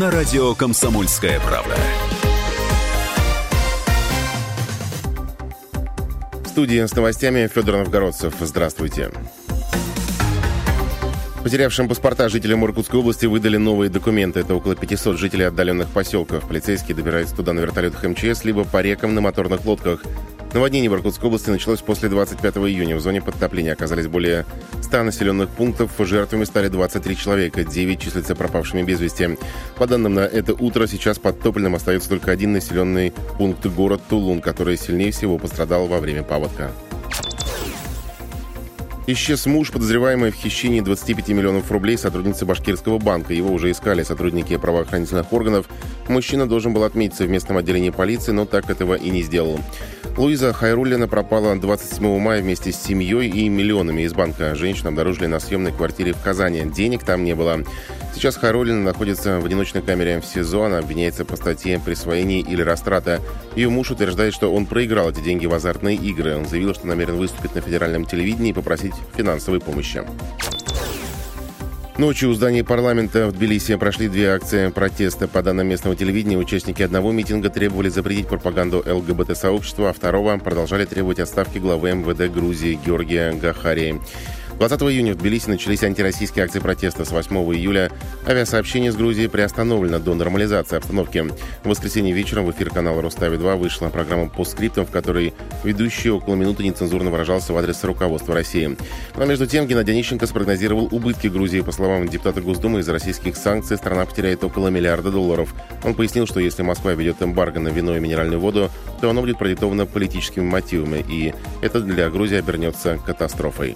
[0.00, 1.76] на радио «Комсомольская правда».
[6.42, 8.32] В студии с новостями Федор Новгородцев.
[8.40, 9.10] Здравствуйте.
[11.42, 14.40] Потерявшим паспорта жителям Иркутской области выдали новые документы.
[14.40, 16.48] Это около 500 жителей отдаленных поселков.
[16.48, 20.02] Полицейские добираются туда на вертолетах МЧС, либо по рекам на моторных лодках.
[20.52, 22.96] Наводнение в Иркутской области началось после 25 июня.
[22.96, 24.44] В зоне подтопления оказались более
[24.82, 25.92] 100 населенных пунктов.
[26.00, 29.38] Жертвами стали 23 человека, 9 числятся пропавшими без вести.
[29.76, 34.76] По данным на это утро, сейчас подтопленным остается только один населенный пункт город Тулун, который
[34.76, 36.72] сильнее всего пострадал во время паводка.
[39.06, 43.32] Исчез муж, подозреваемый в хищении 25 миллионов рублей сотрудницы Башкирского банка.
[43.32, 45.66] Его уже искали сотрудники правоохранительных органов.
[46.08, 49.60] Мужчина должен был отметиться в местном отделении полиции, но так этого и не сделал.
[50.16, 54.54] Луиза Хайруллина пропала 27 мая вместе с семьей и миллионами из банка.
[54.54, 56.62] Женщину обнаружили на съемной квартире в Казани.
[56.64, 57.64] Денег там не было.
[58.14, 60.64] Сейчас Хайруллина находится в одиночной камере в СИЗО.
[60.64, 63.20] Она обвиняется по статье «Присвоение или растрата».
[63.56, 66.36] Ее муж утверждает, что он проиграл эти деньги в азартные игры.
[66.36, 70.02] Он заявил, что намерен выступить на федеральном телевидении и попросить финансовой помощи.
[72.00, 75.28] Ночью у здания парламента в Тбилиси прошли две акции протеста.
[75.28, 81.18] По данным местного телевидения, участники одного митинга требовали запретить пропаганду ЛГБТ-сообщества, а второго продолжали требовать
[81.18, 84.00] отставки главы МВД Грузии Георгия Гахарии.
[84.60, 87.06] 20 июня в Тбилиси начались антироссийские акции протеста.
[87.06, 87.90] С 8 июля
[88.26, 91.24] авиасообщение с Грузией приостановлено до нормализации обстановки.
[91.64, 95.32] В воскресенье вечером в эфир канала «Рустави-2» вышла программа по скриптам, в которой
[95.64, 98.76] ведущий около минуты нецензурно выражался в адрес руководства России.
[99.16, 101.62] Но между тем Геннадий Онищенко спрогнозировал убытки Грузии.
[101.62, 105.54] По словам депутата Госдумы, из-за российских санкций страна потеряет около миллиарда долларов.
[105.84, 109.38] Он пояснил, что если Москва ведет эмбарго на вино и минеральную воду, то оно будет
[109.38, 113.74] продиктовано политическими мотивами, и это для Грузии обернется катастрофой.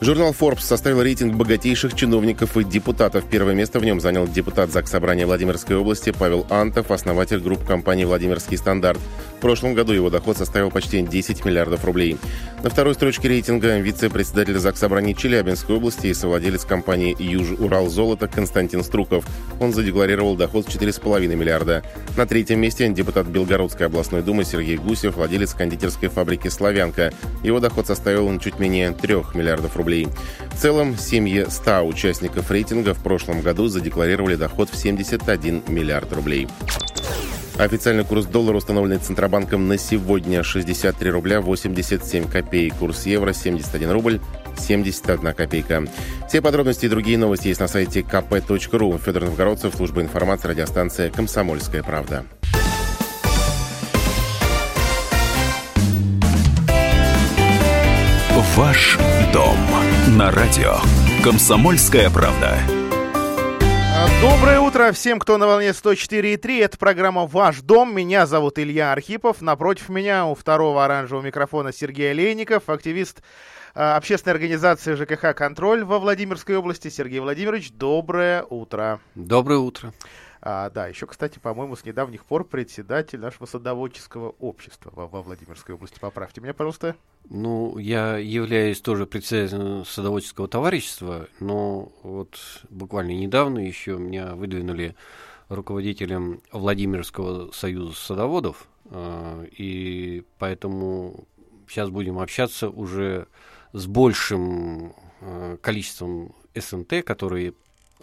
[0.00, 3.24] Журнал Forbes составил рейтинг богатейших чиновников и депутатов.
[3.28, 8.04] Первое место в нем занял депутат ЗАГС Собрания Владимирской области Павел Антов, основатель групп компании
[8.04, 9.00] «Владимирский стандарт».
[9.38, 12.18] В прошлом году его доход составил почти 10 миллиардов рублей.
[12.64, 18.82] На второй строчке рейтинга вице-председатель ЗАГС Собрания Челябинской области и совладелец компании «Юж-Урал Золото» Константин
[18.82, 19.24] Струков.
[19.60, 21.84] Он задекларировал доход в 4,5 миллиарда.
[22.16, 27.12] На третьем месте депутат Белгородской областной думы Сергей Гусев, владелец кондитерской фабрики «Славянка».
[27.44, 30.08] Его доход составил чуть менее 3 миллиардов рублей.
[30.50, 36.48] В целом, семьи 100 участников рейтинга в прошлом году задекларировали доход в 71 миллиард рублей.
[37.58, 42.74] Официальный курс доллара, установленный Центробанком на сегодня 63 рубля 87 копеек.
[42.76, 44.20] Курс евро 71 рубль
[44.56, 45.84] 71 копейка.
[46.28, 49.00] Все подробности и другие новости есть на сайте kp.ru.
[49.04, 52.24] Федор Новгородцев, служба информации, радиостанция «Комсомольская правда».
[58.58, 58.98] Ваш
[59.32, 59.56] дом
[60.16, 60.78] на радио.
[61.22, 62.77] Комсомольская правда.
[64.20, 66.64] Доброе утро всем, кто на волне 104.3.
[66.64, 67.94] Это программа «Ваш дом».
[67.94, 69.40] Меня зовут Илья Архипов.
[69.40, 73.22] Напротив меня у второго оранжевого микрофона Сергей Олейников, активист
[73.74, 76.88] а, общественной организации ЖКХ «Контроль» во Владимирской области.
[76.88, 79.00] Сергей Владимирович, доброе утро.
[79.14, 79.92] Доброе утро.
[80.40, 85.74] А, да, еще, кстати, по-моему, с недавних пор председатель нашего садоводческого общества во, во Владимирской
[85.74, 85.98] области.
[85.98, 86.96] Поправьте меня, пожалуйста.
[87.28, 92.38] Ну, я являюсь тоже председателем садоводческого товарищества, но вот
[92.70, 94.94] буквально недавно еще меня выдвинули
[95.48, 101.26] руководителем Владимирского союза садоводов, а, и поэтому
[101.68, 103.26] сейчас будем общаться уже
[103.72, 107.54] с большим а, количеством СНТ, которые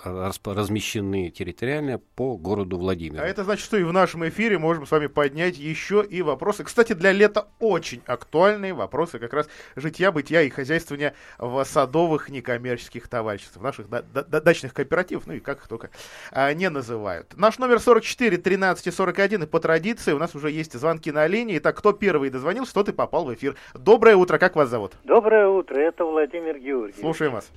[0.04, 3.22] размещены территориально по городу Владимир.
[3.22, 6.64] А это значит, что и в нашем эфире можем с вами поднять еще и вопросы.
[6.64, 13.08] Кстати, для лета очень актуальные вопросы как раз житья, бытия и хозяйствования в садовых некоммерческих
[13.08, 15.90] товариществах, наших да, да, дачных кооперативов, ну и как их только
[16.32, 17.38] а, не называют.
[17.38, 21.58] Наш номер 44 13 41, и по традиции у нас уже есть звонки на линии.
[21.58, 23.56] Итак, кто первый дозвонился, тот и попал в эфир.
[23.74, 24.94] Доброе утро, как вас зовут?
[25.04, 27.00] Доброе утро, это Владимир Георгиевич.
[27.00, 27.50] Слушаем вас.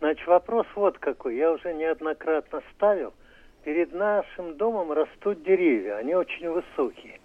[0.00, 1.36] Значит, вопрос вот какой.
[1.36, 3.12] Я уже неоднократно ставил.
[3.64, 7.20] Перед нашим домом растут деревья, они очень высокие.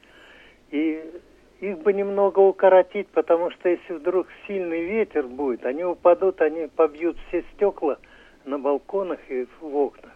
[0.72, 1.22] И
[1.60, 7.16] их бы немного укоротить, потому что если вдруг сильный ветер будет, они упадут, они побьют
[7.28, 7.98] все стекла
[8.44, 10.12] на балконах и в окнах.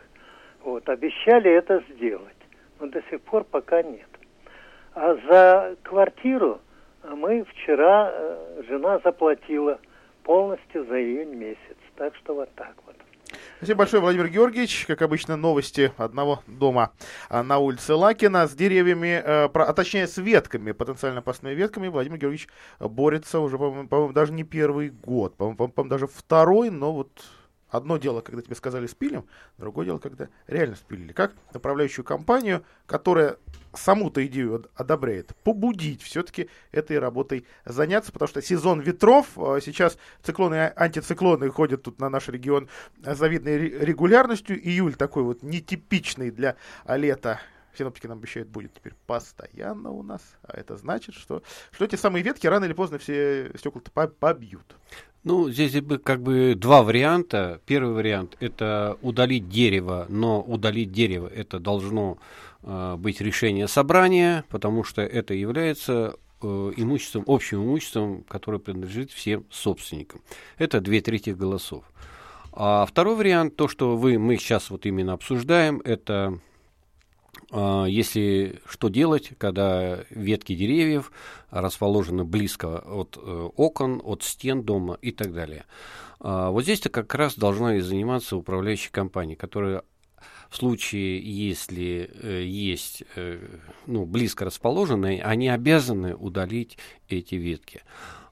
[0.63, 2.35] Вот, обещали это сделать,
[2.79, 4.09] но до сих пор пока нет.
[4.95, 6.59] А за квартиру
[7.03, 9.79] мы вчера, э, жена заплатила
[10.23, 11.77] полностью за июнь месяц.
[11.97, 12.95] Так что вот так вот.
[13.57, 14.85] Спасибо большое, Владимир Георгиевич.
[14.85, 16.91] Как обычно, новости одного дома
[17.27, 21.87] а, на улице Лакина с деревьями, э, а точнее с ветками, потенциально опасными ветками.
[21.87, 22.49] Владимир Георгиевич
[22.79, 27.09] борется уже, по-моему, по даже не первый год, по-моему, по даже второй, но вот
[27.69, 29.25] Одно дело, когда тебе сказали спилим,
[29.57, 31.11] другое дело, когда реально спилили.
[31.11, 33.37] Как направляющую компанию, которая
[33.73, 40.55] саму-то идею одобряет, побудить все-таки этой работой заняться, потому что сезон ветров, э, сейчас циклоны
[40.55, 42.69] и антициклоны ходят тут на наш регион
[43.01, 46.55] завидной регулярностью, июль такой вот нетипичный для
[46.87, 47.41] лета
[47.77, 50.21] синоптики нам обещают, будет теперь постоянно у нас.
[50.41, 54.75] А это значит, что, что эти самые ветки рано или поздно все стекла-то побьют.
[55.27, 57.59] Ну, здесь бы как бы два варианта.
[57.65, 62.17] Первый вариант– это удалить дерево, но удалить дерево– это должно
[62.63, 69.43] э, быть решение собрания, потому что это является э, имуществом, общим имуществом, которое принадлежит всем
[69.51, 70.21] собственникам.
[70.57, 71.83] Это две трети голосов.
[72.53, 76.39] А второй вариант, то, что вы, мы сейчас вот именно обсуждаем, это
[77.51, 81.11] если что делать, когда ветки деревьев
[81.49, 85.65] расположены близко от э, окон, от стен дома и так далее.
[86.19, 89.83] А, вот здесь-то как раз должна и заниматься управляющая компания, которая
[90.49, 93.39] в случае, если э, есть э,
[93.85, 96.77] ну, близко расположенные, они обязаны удалить
[97.09, 97.81] эти ветки.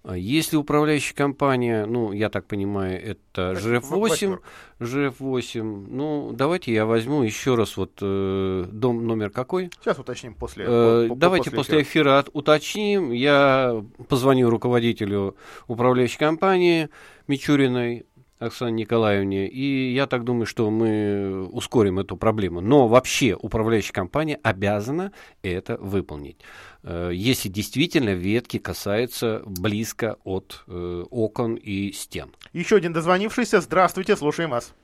[0.07, 4.39] А если управляющая компания, ну, я так понимаю, это ЖФ-8,
[4.79, 9.71] ЖФ-8, ну, давайте я возьму еще раз вот э, дом номер какой?
[9.81, 10.65] Сейчас уточним после.
[10.67, 12.21] Э, по, давайте после, после эфира.
[12.21, 13.11] эфира уточним.
[13.11, 15.35] Я позвоню руководителю
[15.67, 16.89] управляющей компании
[17.27, 18.05] Мичуриной,
[18.37, 22.59] Оксане Николаевне, и я так думаю, что мы ускорим эту проблему.
[22.59, 26.37] Но вообще управляющая компания обязана это выполнить.
[26.85, 32.31] Э, если действительно ветки касаются близко от э, окон и стен.
[32.53, 33.59] Еще один дозвонившийся.
[33.59, 34.75] Здравствуйте, слушаем вас.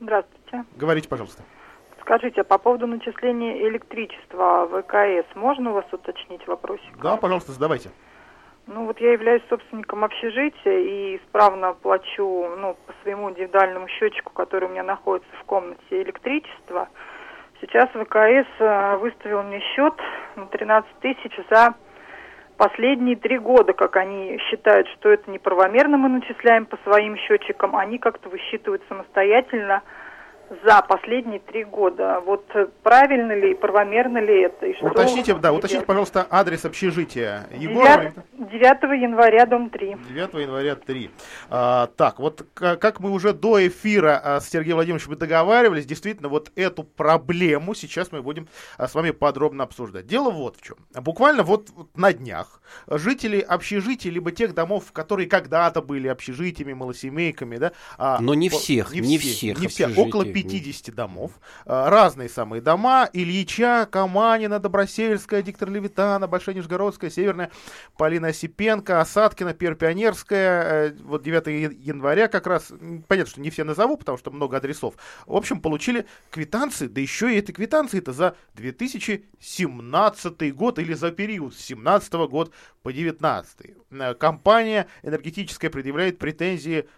[0.00, 0.64] Здравствуйте.
[0.76, 1.42] Говорите, пожалуйста.
[2.00, 6.96] Скажите, а по поводу начисления электричества в ВКС, можно у вас уточнить вопросик?
[7.02, 7.90] Да, пожалуйста, задавайте.
[8.66, 14.68] Ну вот я являюсь собственником общежития и исправно плачу ну, по своему индивидуальному счетчику, который
[14.68, 16.88] у меня находится в комнате электричество.
[17.62, 19.94] Сейчас ВКС э, выставил мне счет
[20.34, 21.74] на 13 тысяч за
[22.56, 27.98] последние три года, как они считают, что это неправомерно мы начисляем по своим счетчикам, они
[27.98, 29.82] как-то высчитывают самостоятельно–
[30.64, 32.20] за последние три года.
[32.24, 32.44] Вот
[32.82, 34.66] правильно ли, правомерно ли это?
[34.66, 37.46] И что уточните, да, уточните, пожалуйста, адрес общежития.
[37.52, 38.12] Егор 9,
[38.52, 39.96] 9 января, дом 3.
[40.10, 41.10] 9 января 3.
[41.48, 46.52] А, так, вот как мы уже до эфира а, с Сергеем Владимировичем договаривались, действительно, вот
[46.54, 50.06] эту проблему сейчас мы будем а, с вами подробно обсуждать.
[50.06, 50.76] Дело вот в чем.
[50.94, 57.72] Буквально вот на днях жители общежитий, либо тех домов, которые когда-то были общежитиями, малосемейками, да.
[57.96, 61.32] А, Но не всех, не, не всех, не всех, около 50 домов,
[61.64, 67.50] разные самые дома, Ильича, Каманина, Добросельская, Диктор Левитана, Большая Нижегородская, Северная,
[67.96, 72.72] Полина Осипенко, Осадкина, Перпионерская, э, вот 9 января как раз,
[73.06, 74.94] понятно, что не все назову, потому что много адресов,
[75.26, 81.12] в общем, получили квитанции, да еще и эти квитанции это за 2017 год или за
[81.12, 82.50] период с 17 года
[82.82, 83.76] по 19.
[83.90, 86.88] Э, компания энергетическая предъявляет претензии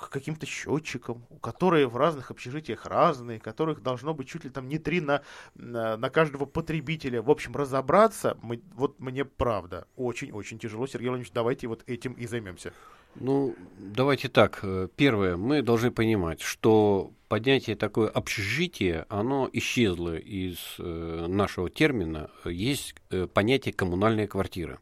[0.00, 4.78] к каким-то счетчикам, которые в разных общежитиях разные, которых должно быть чуть ли там не
[4.78, 5.22] три на,
[5.54, 7.22] на, на каждого потребителя.
[7.22, 10.86] В общем, разобраться, мы, вот мне правда очень-очень тяжело.
[10.86, 12.72] Сергей Владимирович, давайте вот этим и займемся.
[13.16, 14.60] Ну, давайте так.
[14.62, 22.30] Э, первое, мы должны понимать, что поднятие такое общежитие, оно исчезло из э, нашего термина.
[22.44, 24.78] Есть э, понятие коммунальная квартира.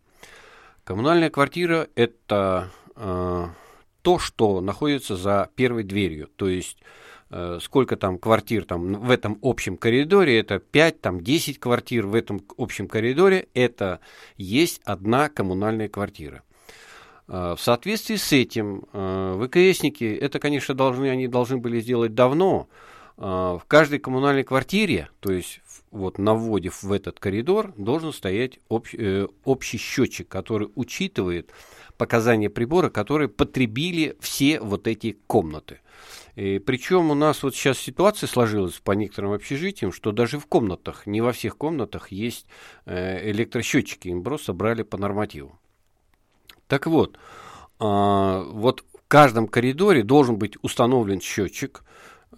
[0.84, 2.70] Коммунальная квартира– это
[4.08, 6.30] то, что находится за первой дверью.
[6.36, 6.78] То есть
[7.28, 12.14] э, сколько там квартир там в этом общем коридоре, это 5, там 10 квартир в
[12.14, 14.00] этом общем коридоре, это
[14.38, 16.42] есть одна коммунальная квартира.
[17.26, 22.66] Э, в соответствии с этим э, ВКСники, это, конечно, должны, они должны были сделать давно,
[23.18, 25.60] в каждой коммунальной квартире, то есть
[25.90, 28.94] вот на вводе в этот коридор, должен стоять общ,
[29.44, 31.50] общий счетчик, который учитывает
[31.98, 35.80] показания прибора, которые потребили все вот эти комнаты.
[36.34, 41.20] Причем у нас вот сейчас ситуация сложилась по некоторым общежитиям, что даже в комнатах, не
[41.20, 42.46] во всех комнатах есть
[42.86, 45.58] э, электросчетчики, им просто брали по нормативу.
[46.68, 47.18] Так вот, э,
[47.80, 51.82] вот в каждом коридоре должен быть установлен счетчик,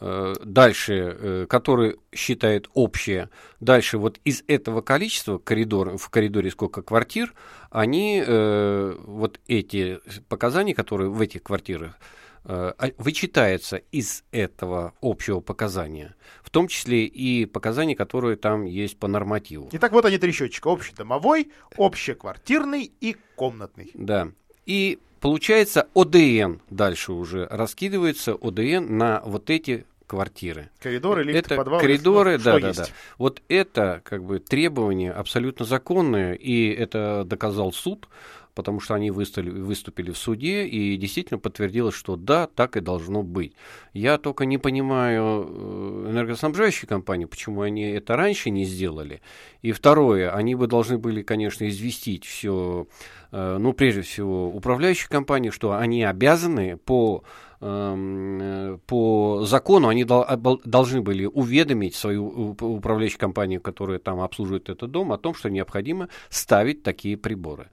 [0.01, 3.29] дальше, э, который считает общее,
[3.61, 7.35] дальше вот из этого количества коридор, в коридоре сколько квартир,
[7.71, 11.99] они, э, вот эти показания, которые в этих квартирах,
[12.43, 19.09] а, вычитается из этого общего показания, в том числе и показания, которые там есть по
[19.09, 19.69] нормативу.
[19.73, 20.71] Итак, вот они три счетчика.
[20.71, 23.91] Общедомовой, общеквартирный и комнатный.
[23.93, 24.29] Да.
[24.65, 30.71] И получается, ОДН дальше уже раскидывается, ОДН на вот эти квартиры.
[30.81, 31.81] Коридоры, лифты, это подвалы.
[31.81, 32.81] коридоры, ну, да, да, есть.
[32.81, 32.87] да.
[33.17, 38.09] Вот это как бы требование абсолютно законное, и это доказал суд,
[38.55, 43.23] потому что они выступили, выступили в суде, и действительно подтвердилось, что да, так и должно
[43.23, 43.53] быть.
[43.93, 49.21] Я только не понимаю э, энергоснабжающие компании, почему они это раньше не сделали.
[49.63, 52.87] И второе, они бы должны были, конечно, известить все,
[53.33, 57.25] э, ну, прежде всего, управляющие компании, что они обязаны по
[57.61, 64.21] эм, э, по закону они обол- должны были уведомить свою уп- управляющую компанию, которая там
[64.21, 67.69] обслуживает этот дом, о том, что необходимо ставить такие приборы.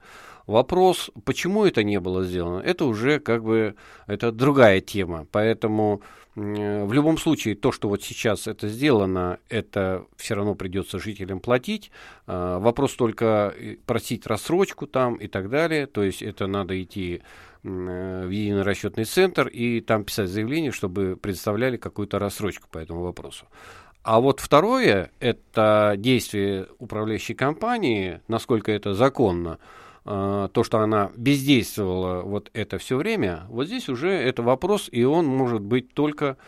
[0.48, 3.74] Вопрос, почему это не было сделано, это уже как бы
[4.06, 5.26] это другая тема.
[5.30, 6.00] Поэтому
[6.34, 11.90] в любом случае то, что вот сейчас это сделано, это все равно придется жителям платить.
[12.26, 15.86] А, Вопрос только э, просить рассрочку там и так далее.
[15.86, 17.20] То есть это надо идти
[17.62, 23.44] в единый расчетный центр и там писать заявление, чтобы предоставляли какую-то рассрочку по этому вопросу.
[24.02, 29.58] А вот второе, это действие управляющей компании, насколько это законно,
[30.08, 35.26] то, что она бездействовала вот это все время, вот здесь уже это вопрос, и он
[35.26, 36.38] может быть только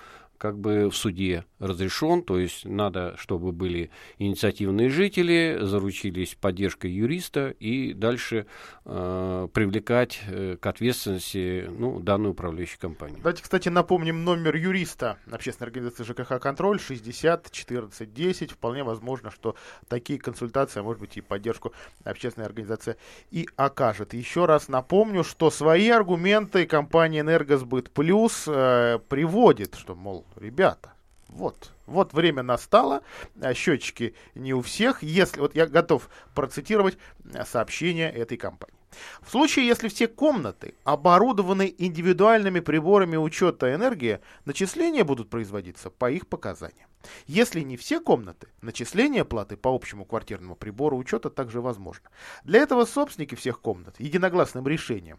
[0.40, 7.50] как бы в суде разрешен, то есть надо, чтобы были инициативные жители, заручились поддержкой юриста
[7.60, 8.46] и дальше
[8.86, 13.18] э, привлекать э, к ответственности ну, данную управляющую компанию.
[13.18, 18.52] Давайте, кстати, напомним номер юриста общественной организации ЖКХ «Контроль» 60 14 10.
[18.52, 19.56] Вполне возможно, что
[19.88, 22.96] такие консультации, а может быть и поддержку общественная организация
[23.30, 24.14] и окажет.
[24.14, 30.92] Еще раз напомню, что свои аргументы компания «Энергосбыт Плюс» э, приводит, что, мол, ребята,
[31.28, 33.02] вот, вот время настало,
[33.40, 35.02] а счетчики не у всех.
[35.02, 36.98] Если, вот я готов процитировать
[37.32, 38.74] э, сообщение этой компании.
[39.22, 46.26] В случае, если все комнаты оборудованы индивидуальными приборами учета энергии, начисления будут производиться по их
[46.26, 46.88] показаниям.
[47.26, 52.10] Если не все комнаты, начисление платы по общему квартирному прибору учета также возможно.
[52.44, 55.18] Для этого собственники всех комнат единогласным решением,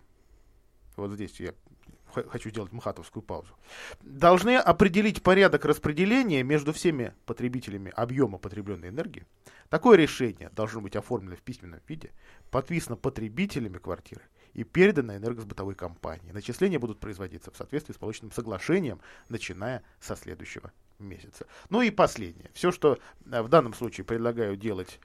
[0.98, 1.54] вот здесь я
[2.14, 3.54] хочу сделать мхатовскую паузу,
[4.02, 9.26] должны определить порядок распределения между всеми потребителями объема потребленной энергии.
[9.70, 12.12] Такое решение должно быть оформлено в письменном виде,
[12.50, 16.32] подписано потребителями квартиры и передано энергосбытовой компании.
[16.32, 19.00] Начисления будут производиться в соответствии с полученным соглашением,
[19.30, 21.48] начиная со следующего месяца.
[21.70, 22.52] Ну и последнее.
[22.54, 25.00] Все, что э, в данном случае предлагаю делать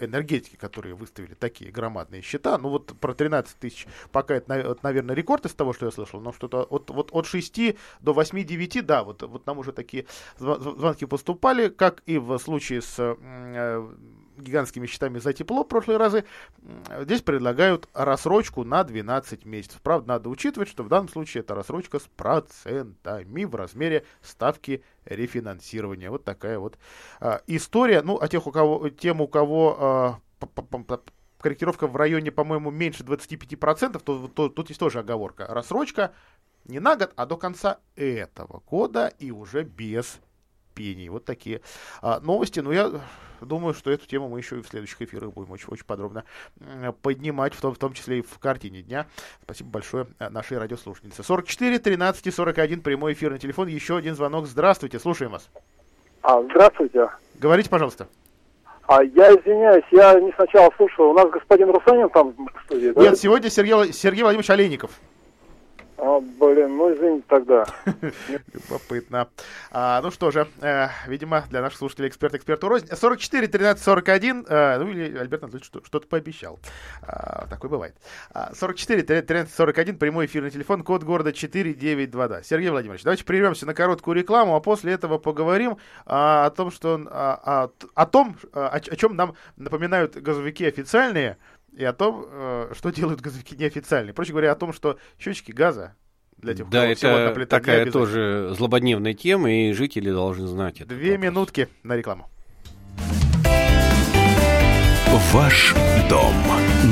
[0.00, 5.46] энергетики, которые выставили такие громадные счета, ну вот про 13 тысяч пока это, наверное, рекорд
[5.46, 9.22] из того, что я слышал, но что-то от, вот от 6 до 8-9, да, вот,
[9.22, 10.06] вот нам уже такие
[10.38, 13.88] звонки поступали, как и в случае с э,
[14.40, 16.24] гигантскими счетами за тепло в прошлые разы,
[17.00, 19.80] здесь предлагают рассрочку на 12 месяцев.
[19.82, 26.10] Правда, надо учитывать, что в данном случае это рассрочка с процентами в размере ставки рефинансирования.
[26.10, 26.78] Вот такая вот
[27.20, 28.02] а, история.
[28.02, 30.20] Ну, а тех, у кого, тем, у кого а,
[31.40, 35.46] корректировка в районе, по-моему, меньше 25%, то, то тут есть тоже оговорка.
[35.48, 36.12] Рассрочка
[36.64, 40.20] не на год, а до конца этого года и уже без
[40.74, 41.08] пений.
[41.08, 41.60] Вот такие
[42.02, 42.60] а, новости.
[42.60, 42.90] Но я
[43.40, 46.24] думаю, что эту тему мы еще и в следующих эфирах будем очень, очень подробно
[47.02, 49.06] поднимать, в том, в том числе и в картине дня.
[49.42, 51.22] Спасибо большое а, нашей радиослушательнице.
[51.22, 53.68] 44 13 и 41 прямой эфирный телефон.
[53.68, 54.46] Еще один звонок.
[54.46, 55.48] Здравствуйте, слушаем вас.
[56.22, 57.08] А, здравствуйте.
[57.38, 58.08] Говорите, пожалуйста.
[58.86, 61.10] А я извиняюсь, я не сначала слушал.
[61.10, 63.02] У нас господин Русанин там в студии, да?
[63.02, 64.90] Нет, сегодня Сергей, Сергей Владимирович Олейников.
[66.02, 67.66] А, блин, ну извините тогда.
[68.54, 69.28] Любопытно.
[69.70, 72.86] А, ну что же, э, видимо, для наших слушателей эксперт эксперту рознь.
[72.86, 76.58] 44 13 41, э, ну или Альберт Анатольевич что- что-то пообещал.
[77.02, 77.96] А, такое бывает.
[78.32, 82.42] А, 44 13 41, прямой эфирный телефон, код города 4922.
[82.44, 85.76] Сергей Владимирович, давайте прервемся на короткую рекламу, а после этого поговорим
[86.06, 90.64] а, о том, что а, о, о том, а, о, о чем нам напоминают газовики
[90.64, 91.36] официальные,
[91.76, 94.14] и о том, э, что делают газовики неофициальные.
[94.14, 95.94] Проще говоря, о том, что счетчики газа
[96.36, 100.90] для тех, Да, это такая тоже злободневная тема, и жители должны знать это.
[100.90, 102.28] Две минутки на рекламу.
[105.32, 105.74] Ваш
[106.08, 106.34] дом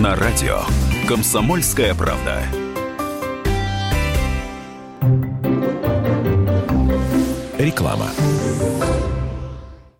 [0.03, 0.61] на радио.
[1.07, 2.43] Комсомольская правда.
[7.59, 8.09] Реклама.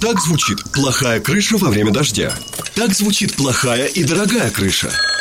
[0.00, 2.32] Так звучит плохая крыша во время дождя.
[2.74, 4.92] Так звучит плохая и дорогая крыша.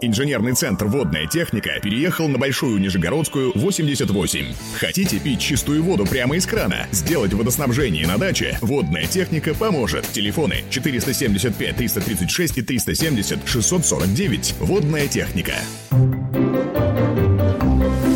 [0.00, 4.54] Инженерный центр «Водная техника» переехал на Большую Нижегородскую, 88.
[4.76, 6.86] Хотите пить чистую воду прямо из крана?
[6.92, 8.56] Сделать водоснабжение на даче?
[8.60, 10.06] «Водная техника» поможет.
[10.12, 14.54] Телефоны 475 336 и 370 649.
[14.60, 15.54] «Водная техника».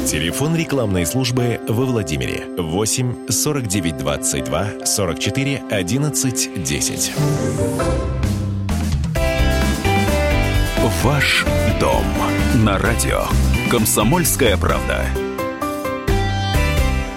[0.07, 8.12] Телефон рекламной службы во Владимире 8 49 22 44 11 10.
[11.05, 11.45] Ваш
[11.81, 12.05] дом
[12.65, 13.23] на радио.
[13.69, 15.05] Комсомольская правда.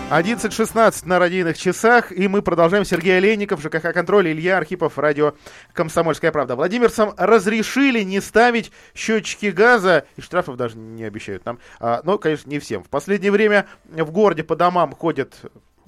[0.09, 2.83] 11.16 на радийных часах, и мы продолжаем.
[2.83, 5.35] Сергей Олейников, ЖКХ «Контроль», Илья Архипов, радио
[5.73, 6.55] «Комсомольская правда».
[6.55, 12.49] Владимирцам разрешили не ставить счетчики газа, и штрафов даже не обещают нам, а, но, конечно,
[12.49, 12.83] не всем.
[12.83, 15.35] В последнее время в городе по домам ходят,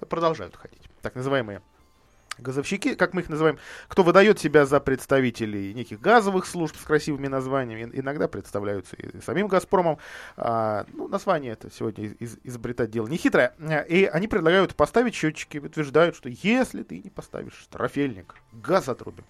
[0.07, 1.63] продолжают ходить, так называемые
[2.37, 7.27] газовщики, как мы их называем, кто выдает себя за представителей неких газовых служб с красивыми
[7.27, 9.97] названиями, иногда представляются и самим «Газпромом».
[10.35, 13.53] А, ну, название это сегодня из, изобретать дело нехитрое.
[13.87, 19.25] И они предлагают поставить счетчики, утверждают, что если ты не поставишь штрафельник, газ отрубим.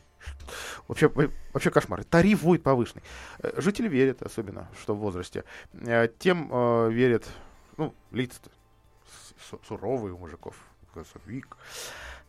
[0.88, 1.10] Вообще,
[1.54, 2.04] вообще кошмар.
[2.04, 3.04] Тариф будет повышенный.
[3.40, 5.44] Э, жители верят, особенно, что в возрасте.
[5.74, 7.28] Э, тем э, верят,
[7.78, 8.40] ну, лица
[9.68, 10.56] суровые у мужиков.
[10.96, 11.58] Газовик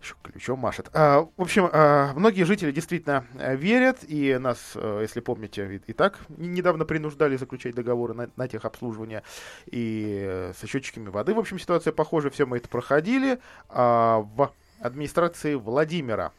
[0.00, 0.88] еще ключом машет.
[0.92, 5.92] А, в общем, а, многие жители действительно а, верят, и нас, а, если помните, и,
[5.92, 9.22] так недавно принуждали заключать договоры на, на техобслуживание
[9.66, 11.34] и а, со счетчиками воды.
[11.34, 13.40] В общем, ситуация похожая, все мы это проходили.
[13.68, 16.32] А, в администрации Владимира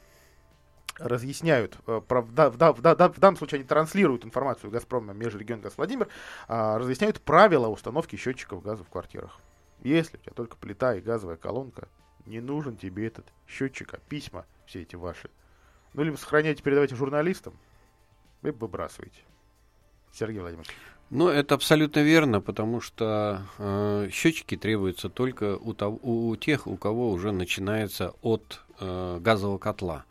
[0.98, 6.08] разъясняют, в, в, в, в данном случае они транслируют информацию Газпрома Межрегион Газ Владимир,
[6.48, 9.39] а, разъясняют правила установки счетчиков газа в квартирах.
[9.82, 11.88] Если у тебя только плита и газовая колонка,
[12.26, 15.30] не нужен тебе этот счетчик, а письма все эти ваши.
[15.94, 17.54] Ну, либо сохраняйте, передавайте журналистам,
[18.42, 19.22] либо выбрасывайте.
[20.14, 20.70] Сергей Владимирович.
[21.10, 26.78] Ну, это абсолютно верно, потому что э, счетчики требуются только у, того, у, тех, у
[26.78, 30.06] кого уже начинается от э, газового котла.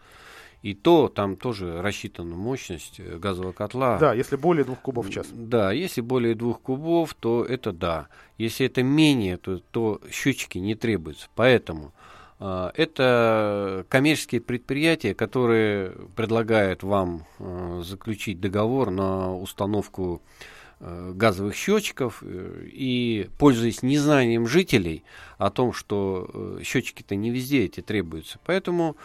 [0.63, 3.99] И то там тоже рассчитана мощность э, газового котла.
[3.99, 5.29] Да, если более двух кубов в час.
[5.33, 8.09] Да, если более двух кубов, то это да.
[8.39, 11.29] Если это менее, то, то счетчики не требуются.
[11.37, 11.93] Поэтому
[12.41, 20.23] а, это коммерческие предприятия, которые предлагают вам а, заключить договор на установку
[20.81, 25.03] а, газовых счетчиков э, и пользуясь незнанием жителей
[25.37, 28.39] о том, что э, счетчики-то не везде эти требуются.
[28.45, 28.97] Поэтому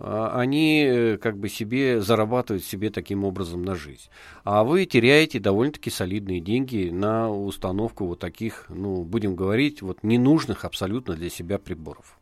[0.00, 4.08] они э, как бы себе зарабатывают себе таким образом на жизнь.
[4.44, 10.64] А вы теряете довольно-таки солидные деньги на установку вот таких, ну, будем говорить, вот ненужных
[10.64, 12.18] абсолютно для себя приборов.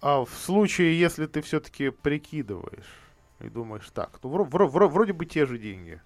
[0.00, 2.86] А в случае, если ты все-таки прикидываешь
[3.40, 6.00] и думаешь, так, ну вро- вро- вроде бы те же деньги,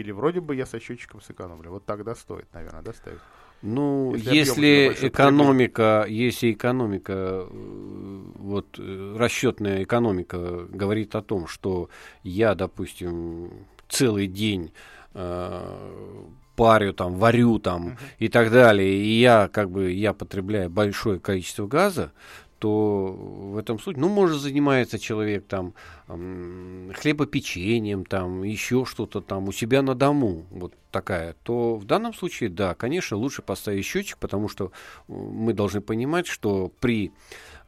[0.00, 3.20] или вроде бы я со счетчиком сэкономлю, вот тогда стоит, наверное, да, ставить?
[3.60, 11.90] Ну, если, если экономика, если экономика, вот э, расчетная экономика говорит о том, что
[12.22, 14.72] я, допустим, целый день
[15.14, 17.98] э, парю там, варю там uh-huh.
[18.18, 22.12] и так далее, и я как бы я потребляю большое количество газа,
[22.58, 23.12] то
[23.52, 25.74] в этом случае, ну, может, занимается человек там
[26.06, 32.50] хлебопечением, там, еще что-то там у себя на дому, вот такая, то в данном случае,
[32.50, 37.12] да, конечно, лучше поставить счетчик, потому что э, мы должны понимать, что при,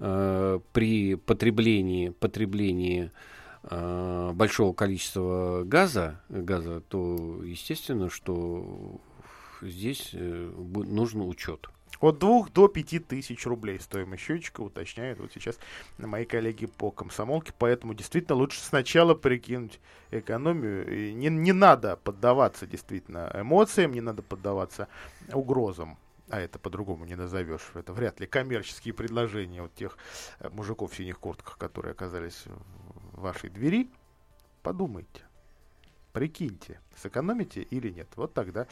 [0.00, 3.10] э, при потреблении, потреблении
[3.62, 9.00] э, большого количества газа, газа, то естественно, что
[9.62, 11.68] здесь э, нужен учет.
[12.00, 15.58] От двух до пяти тысяч рублей стоимость счетчика, уточняют вот сейчас
[15.98, 17.52] мои коллеги по комсомолке.
[17.58, 20.88] Поэтому действительно лучше сначала прикинуть экономию.
[20.90, 24.88] И не, не надо поддаваться действительно эмоциям, не надо поддаваться
[25.32, 25.98] угрозам
[26.30, 29.98] а это по-другому не назовешь, это вряд ли коммерческие предложения вот тех
[30.38, 33.90] э, мужиков в синих куртках, которые оказались в вашей двери,
[34.62, 35.22] подумайте,
[36.12, 38.08] прикиньте, сэкономите или нет.
[38.14, 38.68] Вот тогда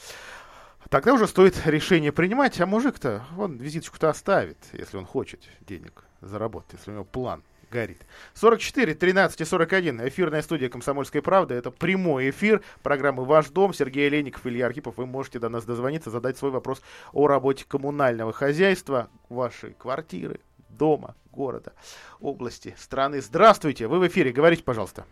[0.91, 6.75] Тогда уже стоит решение принимать, а мужик-то, он визиточку-то оставит, если он хочет денег заработать,
[6.75, 8.01] если у него план горит.
[8.35, 10.09] 44, 13 и 41.
[10.09, 11.55] Эфирная студия «Комсомольской правды».
[11.55, 13.75] Это прямой эфир программы «Ваш дом».
[13.75, 14.97] Сергей Олейников, Илья Архипов.
[14.97, 16.81] Вы можете до нас дозвониться, задать свой вопрос
[17.13, 21.75] о работе коммунального хозяйства, вашей квартиры, дома, города,
[22.21, 23.21] области, страны.
[23.21, 24.33] Здравствуйте, вы в эфире.
[24.33, 25.05] Говорите, пожалуйста.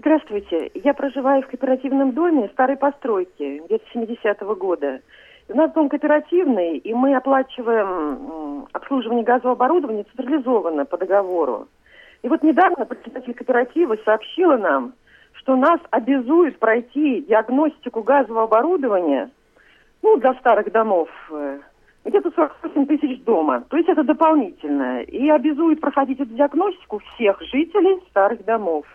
[0.00, 0.70] Здравствуйте.
[0.72, 5.02] Я проживаю в кооперативном доме старой постройки, где-то 70-го года.
[5.50, 11.68] У нас дом кооперативный, и мы оплачиваем обслуживание газового оборудования централизованно по договору.
[12.22, 14.94] И вот недавно председатель кооператива сообщила нам,
[15.34, 19.30] что нас обязуют пройти диагностику газового оборудования,
[20.00, 21.58] ну, для старых домов, э,
[22.06, 23.64] где-то 48 тысяч дома.
[23.68, 25.02] То есть это дополнительное.
[25.02, 28.86] И обязуют проходить эту диагностику всех жителей старых домов.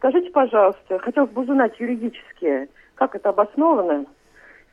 [0.00, 4.06] Скажите, пожалуйста, хотелось бы узнать юридически, как это обосновано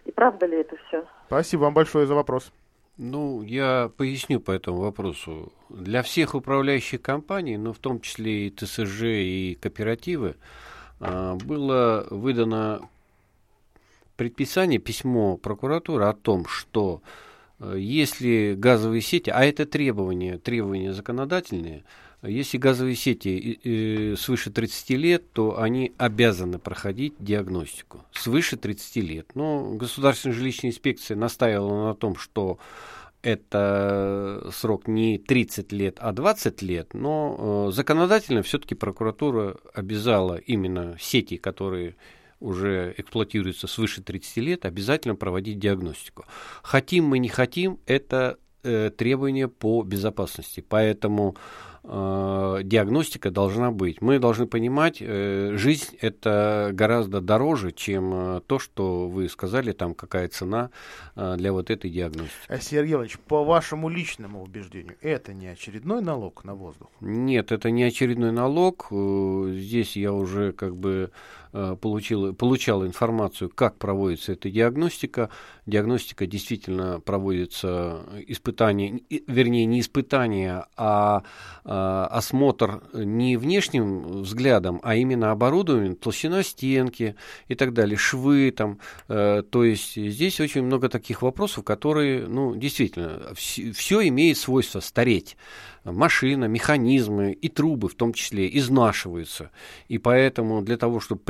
[0.05, 1.03] и правда ли это все?
[1.25, 2.53] Спасибо вам большое за вопрос.
[2.95, 5.51] Ну, я поясню по этому вопросу.
[5.67, 10.37] Для всех управляющих компаний, ну, в том числе и ТСЖ, и кооперативы,
[11.01, 12.79] а, было выдано
[14.15, 17.01] предписание, письмо прокуратуры о том, что
[17.59, 21.83] э, если газовые сети, а это требования, требования законодательные,
[22.23, 28.03] если газовые сети свыше 30 лет, то они обязаны проходить диагностику.
[28.11, 29.35] Свыше 30 лет.
[29.35, 32.57] Но Государственная жилищная инспекция настаивала на том, что
[33.21, 40.95] это срок не 30 лет, а 20 лет, но э, законодательно все-таки прокуратура обязала именно
[40.99, 41.95] сети, которые
[42.39, 46.25] уже эксплуатируются свыше 30 лет, обязательно проводить диагностику.
[46.61, 50.63] Хотим мы, не хотим, это э, требование по безопасности.
[50.67, 51.35] Поэтому
[51.87, 54.01] диагностика должна быть.
[54.01, 59.93] Мы должны понимать, э, жизнь это гораздо дороже, чем э, то, что вы сказали, там
[59.93, 60.69] какая цена
[61.15, 62.59] э, для вот этой диагностики.
[62.59, 66.89] Сергей Иванович, по вашему личному убеждению, это не очередной налог на воздух?
[66.99, 68.87] Нет, это не очередной налог.
[68.91, 71.11] Э, здесь я уже как бы
[71.53, 75.29] Э, получил, получал информацию, как проводится эта диагностика.
[75.65, 81.23] Диагностика действительно проводится испытание, вернее, не испытание, а,
[81.63, 87.15] а осмотр не внешним взглядом, а именно оборудованием, толщина стенки
[87.47, 88.79] и так далее, швы там.
[89.07, 95.37] Э, то есть здесь очень много таких вопросов, которые, ну, действительно, все имеет свойство стареть
[95.91, 99.51] машина, механизмы и трубы в том числе изнашиваются.
[99.87, 101.21] И поэтому для того, чтобы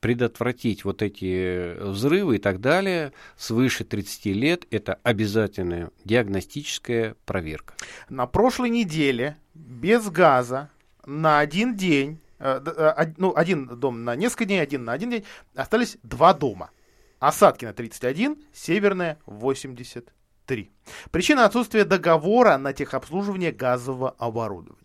[0.00, 7.74] предотвратить вот эти взрывы и так далее, свыше 30 лет это обязательная диагностическая проверка.
[8.08, 10.70] На прошлой неделе без газа
[11.06, 15.24] на один день, э, э, ну, один дом на несколько дней, один на один день,
[15.54, 16.70] остались два дома.
[17.18, 20.12] Осадкина 31, Северная 80
[20.46, 20.70] 3.
[21.10, 24.81] Причина отсутствия договора на техобслуживание газового оборудования.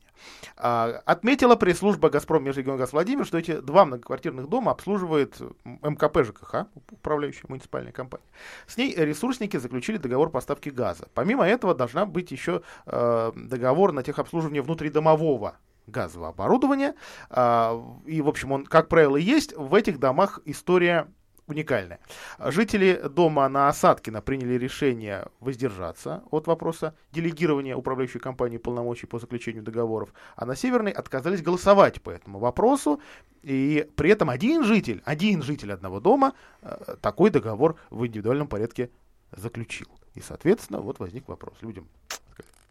[0.55, 7.45] А, отметила пресс-служба «Газпром» Межрегионгаз Владимир, что эти два многоквартирных дома обслуживает МКП ЖКХ, управляющая
[7.47, 8.25] муниципальная компания.
[8.65, 11.07] С ней ресурсники заключили договор поставки газа.
[11.13, 16.95] Помимо этого должна быть еще э, договор на техобслуживание внутридомового газового оборудования.
[17.29, 19.53] Э, и, в общем, он, как правило, есть.
[19.55, 21.07] В этих домах история
[21.47, 21.99] уникальная.
[22.39, 29.63] Жители дома на Осадкино приняли решение воздержаться от вопроса делегирования управляющей компании полномочий по заключению
[29.63, 33.01] договоров, а на Северной отказались голосовать по этому вопросу,
[33.43, 38.91] и при этом один житель, один житель одного дома э, такой договор в индивидуальном порядке
[39.31, 39.87] заключил.
[40.15, 41.87] И, соответственно, вот возник вопрос людям.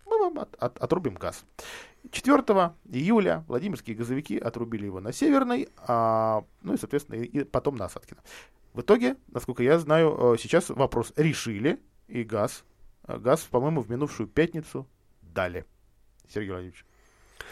[0.04, 1.44] Мы вам от, от, отрубим газ.
[2.10, 2.42] 4
[2.90, 7.86] июля Владимирские газовики отрубили его на Северной, а, ну и, соответственно, и, и потом на
[7.86, 8.20] Осадкино.
[8.76, 12.62] В итоге, насколько я знаю, э, сейчас вопрос решили, и газ,
[13.08, 14.86] э, газ, по-моему, в минувшую пятницу
[15.22, 15.64] дали.
[16.28, 16.84] Сергей Владимирович.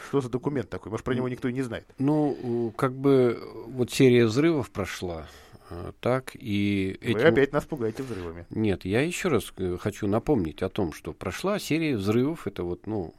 [0.08, 0.90] Что за документ такой?
[0.90, 1.87] Может, про него никто и не знает.
[1.98, 5.26] Ну, как бы вот серия взрывов прошла,
[5.70, 6.98] э, так, и...
[7.00, 7.26] Вы этим...
[7.26, 8.44] опять нас пугаете взрывами.
[8.50, 13.14] Нет, я еще раз хочу напомнить о том, что прошла серия взрывов, это вот, ну,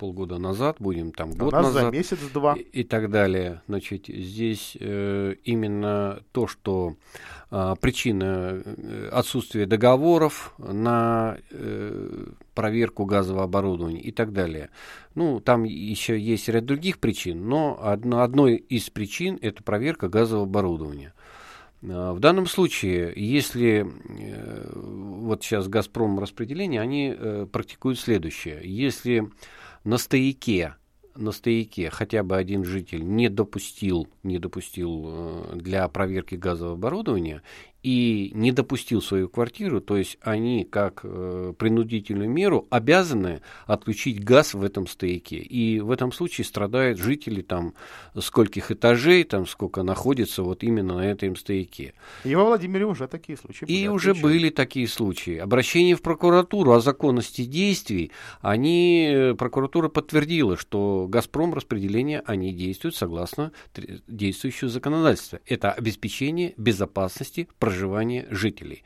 [0.00, 1.82] полгода назад, будем там год У нас назад.
[1.82, 2.54] за месяц-два.
[2.54, 3.60] И, и так далее.
[3.68, 6.96] Значит, здесь э, именно то, что
[7.50, 8.62] э, причина
[9.12, 14.70] отсутствия договоров на э, проверку газового оборудования и так далее.
[15.14, 20.46] Ну, там еще есть ряд других причин, но одно, одной из причин это проверка газового
[20.46, 21.12] оборудования.
[21.82, 28.60] В данном случае, если э, вот сейчас «Газпром» распределение, они э, практикуют следующее.
[28.64, 29.30] Если
[29.84, 30.74] на стояке,
[31.16, 37.42] на стояке хотя бы один житель не допустил, не допустил э, для проверки газового оборудования
[37.82, 44.54] и не допустил свою квартиру, то есть они как э, принудительную меру обязаны отключить газ
[44.54, 45.36] в этом стояке.
[45.36, 47.74] И в этом случае страдают жители там
[48.18, 51.94] скольких этажей, там сколько находится вот именно на этом стояке.
[52.24, 55.36] И во Владимире уже такие случаи И уже были такие случаи.
[55.36, 58.10] Обращение в прокуратуру о законности действий,
[58.42, 63.52] они, э, прокуратура подтвердила, что «Газпром» распределение, они действуют согласно
[64.06, 65.40] действующего законодательства.
[65.46, 68.82] Это обеспечение безопасности проживания жителей.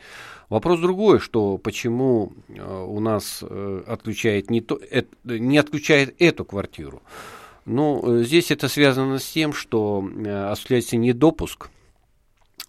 [0.50, 4.78] Вопрос другой, что почему э, у нас э, отключает не, то,
[5.24, 7.02] не отключает эту квартиру.
[7.64, 10.06] Ну, здесь это связано с тем, что
[10.50, 11.70] осуществляется недопуск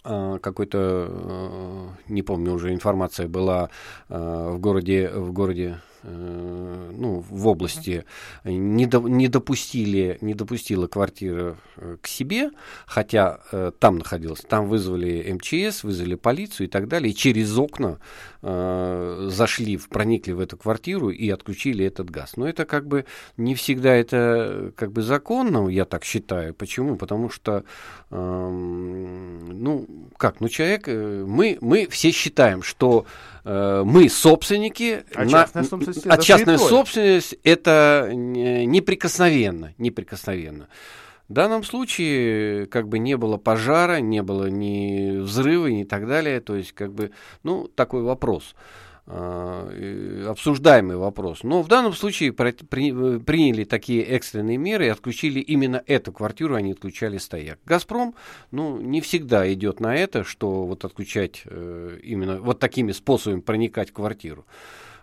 [0.04, 3.72] какой-то, не помню уже, информация была
[4.08, 8.06] в городе, в городе Э, ну, в области
[8.44, 12.52] не, до, не, допустили, не допустила квартира э, к себе,
[12.86, 14.42] хотя э, там находилась.
[14.42, 17.12] Там вызвали МЧС, вызвали полицию и так далее.
[17.12, 18.00] И через окна
[18.42, 22.38] э, зашли, проникли в эту квартиру и отключили этот газ.
[22.38, 23.06] Но это как бы
[23.38, 26.54] не всегда это как бы законно, я так считаю.
[26.54, 26.96] Почему?
[26.96, 27.64] Потому что,
[28.12, 29.86] э, ну,
[30.26, 33.06] как, ну, человек, мы, мы все считаем, что
[33.44, 40.68] э, мы собственники, а на, частная собственность, а частная собственность это неприкосновенно, неприкосновенно.
[41.30, 46.40] В данном случае как бы не было пожара, не было ни взрыва, ни так далее.
[46.40, 47.12] То есть как бы,
[47.44, 48.56] ну, такой вопрос
[49.08, 51.44] обсуждаемый вопрос.
[51.44, 52.52] Но в данном случае при,
[53.20, 57.60] приняли такие экстренные меры и отключили именно эту квартиру, они отключали стояк.
[57.66, 58.16] «Газпром»
[58.50, 63.92] ну, не всегда идет на это, что вот отключать э, именно вот такими способами проникать
[63.92, 64.46] в квартиру.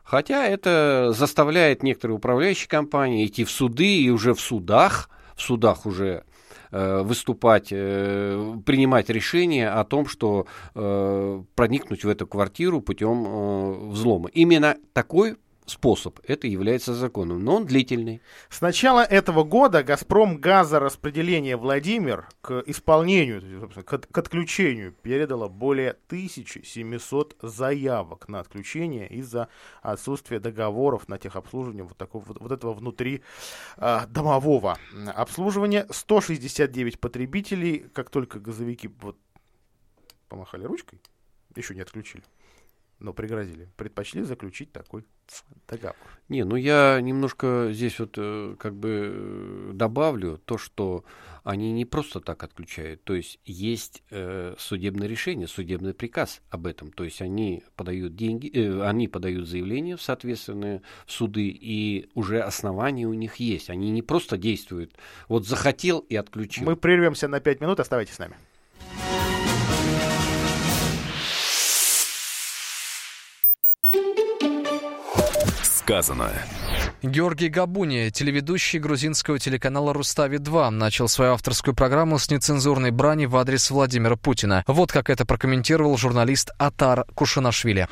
[0.02, 5.86] Хотя это заставляет некоторые управляющие компании идти в суды и уже в судах, в судах
[5.86, 6.22] уже э,
[6.72, 14.30] выступать, э, принимать решение о том, что э, проникнуть в эту квартиру путем э, взлома.
[14.32, 16.18] Именно такой способ.
[16.26, 18.20] Это является законом, но он длительный.
[18.48, 28.28] С начала этого года «Газпром» газораспределение Владимир к исполнению, к, отключению передало более 1700 заявок
[28.28, 29.48] на отключение из-за
[29.82, 33.22] отсутствия договоров на техобслуживание вот, такого, вот этого внутри
[33.76, 34.78] э, домового
[35.14, 35.86] обслуживания.
[35.90, 39.16] 169 потребителей, как только газовики вот,
[40.28, 41.00] помахали ручкой,
[41.54, 42.24] еще не отключили
[43.02, 45.04] но пригрозили, предпочли заключить такой
[45.68, 45.96] договор.
[46.28, 51.04] Не, ну я немножко здесь вот э, как бы э, добавлю то, что
[51.44, 56.92] они не просто так отключают, то есть есть э, судебное решение, судебный приказ об этом,
[56.92, 63.06] то есть они подают деньги, э, они подают заявление в соответственные суды и уже основания
[63.06, 64.94] у них есть, они не просто действуют,
[65.28, 66.64] вот захотел и отключил.
[66.64, 68.36] Мы прервемся на 5 минут, оставайтесь с нами.
[75.82, 76.30] Сказано.
[77.02, 83.70] Георгий Габуни, телеведущий грузинского телеканала «Рустави-2», начал свою авторскую программу с нецензурной брани в адрес
[83.70, 84.62] Владимира Путина.
[84.66, 87.88] Вот как это прокомментировал журналист Атар Кушанашвили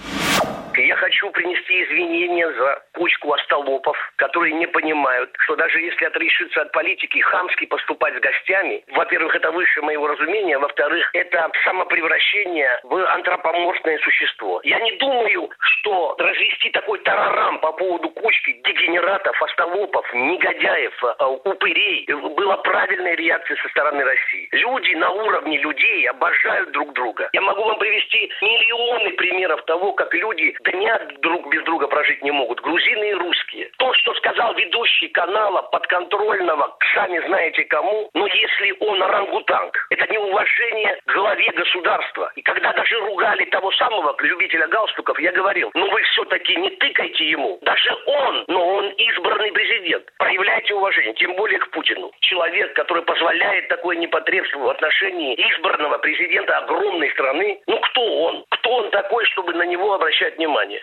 [1.20, 7.18] хочу принести извинения за кучку остолопов, которые не понимают, что даже если отрешиться от политики
[7.18, 14.60] хамски поступать с гостями, во-первых, это выше моего разумения, во-вторых, это самопревращение в антропоморфное существо.
[14.64, 22.06] Я не думаю, что развести такой тарарам по поводу кучки дегенератов, остолопов, негодяев, э, упырей
[22.36, 24.48] была правильной реакцией со стороны России.
[24.52, 27.28] Люди на уровне людей обожают друг друга.
[27.32, 32.32] Я могу вам привести миллионы примеров того, как люди дня друг без друга прожить не
[32.32, 32.60] могут.
[32.60, 33.70] Грузины и русские.
[33.78, 40.98] То, что сказал ведущий канала подконтрольного, сами знаете кому, но если он орангутанг, это неуважение
[41.06, 42.32] к главе государства.
[42.34, 47.24] И когда даже ругали того самого любителя галстуков, я говорил, ну вы все-таки не тыкайте
[47.30, 47.60] ему.
[47.62, 50.04] Даже он, но он избранный президент.
[50.18, 52.10] Проявляйте уважение, тем более к Путину.
[52.18, 58.44] Человек, который позволяет такое непотребство в отношении избранного президента огромной страны, ну кто он?
[58.50, 60.82] Кто он такой, чтобы на него обращать внимание?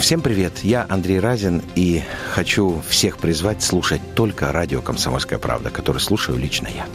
[0.00, 5.98] Всем привет, я Андрей Разин и хочу всех призвать слушать только радио «Комсомольская правда», который
[5.98, 6.86] слушаю лично я.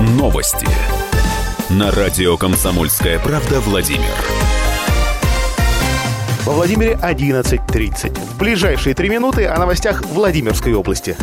[0.00, 0.66] Новости.
[1.70, 4.14] На радио «Комсомольская правда» Владимир.
[6.44, 8.18] Во Владимире 11.30.
[8.18, 11.16] В ближайшие три минуты о новостях Владимирской области.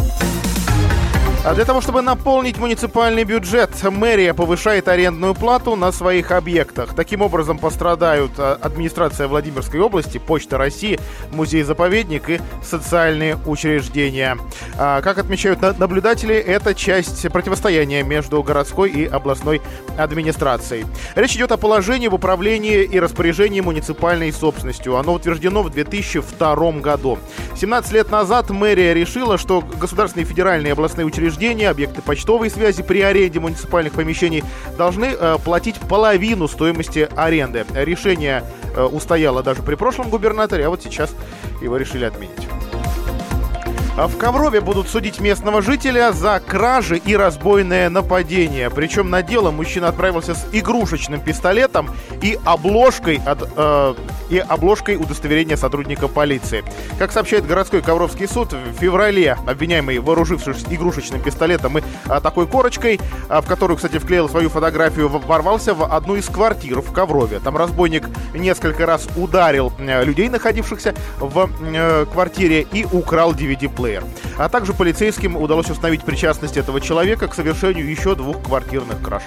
[1.47, 6.93] А для того, чтобы наполнить муниципальный бюджет, мэрия повышает арендную плату на своих объектах.
[6.93, 10.99] Таким образом пострадают а, администрация Владимирской области, Почта России,
[11.31, 14.38] музей-заповедник и социальные учреждения.
[14.77, 19.62] А, как отмечают наблюдатели, это часть противостояния между городской и областной
[19.97, 20.86] администрацией.
[21.15, 24.97] Речь идет о положении в управлении и распоряжении муниципальной собственностью.
[24.97, 27.17] Оно утверждено в 2002 году.
[27.55, 32.82] 17 лет назад мэрия решила, что государственные федеральные и областные учреждения учреждения, объекты почтовой связи
[32.82, 34.43] при аренде муниципальных помещений
[34.78, 37.65] должны э, платить половину стоимости аренды.
[37.76, 38.43] Решение
[38.76, 41.13] э, устояло даже при прошлом губернаторе, а вот сейчас
[41.62, 42.47] его решили отменить.
[43.97, 48.69] А в Коврове будут судить местного жителя за кражи и разбойное нападение.
[48.69, 51.89] Причем на дело мужчина отправился с игрушечным пистолетом
[52.21, 53.95] и обложкой, от, э,
[54.29, 56.63] и обложкой удостоверения сотрудника полиции.
[56.99, 62.99] Как сообщает городской Ковровский суд, в феврале обвиняемый, вооружившись игрушечным пистолетом и а, такой корочкой,
[63.29, 67.39] а, в которую, кстати, вклеил свою фотографию, ворвался в одну из квартир в Коврове.
[67.39, 68.03] Там разбойник
[68.36, 74.04] несколько раз ударил э, людей, находившихся в э, квартире, и украл DVD-плеер ФБР.
[74.38, 79.23] А также полицейским удалось установить причастность этого человека к совершению еще двух квартирных краж.